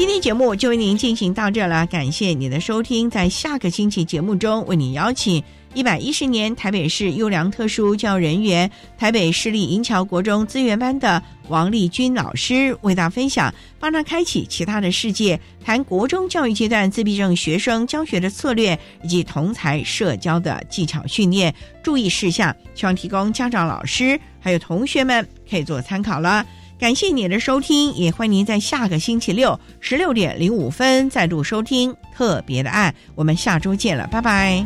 [0.00, 3.10] 今天节目就为您进行到这了，感谢您的收听。
[3.10, 5.44] 在下个星期节目中，为您邀请
[5.74, 26.46] 一百一十年台北市优良特殊教育人员、台北市立银桥国中资源班的王丽君老师，为大家分享，帮他开启其他的世界，谈国中教育阶段自闭症学生教学的策略以及同才社交的技巧训练注意事项，希望提供家长、老师还有同学们可以做参考了。
[26.80, 32.94] 感谢你的收听，也欢迎您在下个星期六十六点零五分再度收听特别的爱。
[33.14, 34.64] 我们下周见了，拜拜。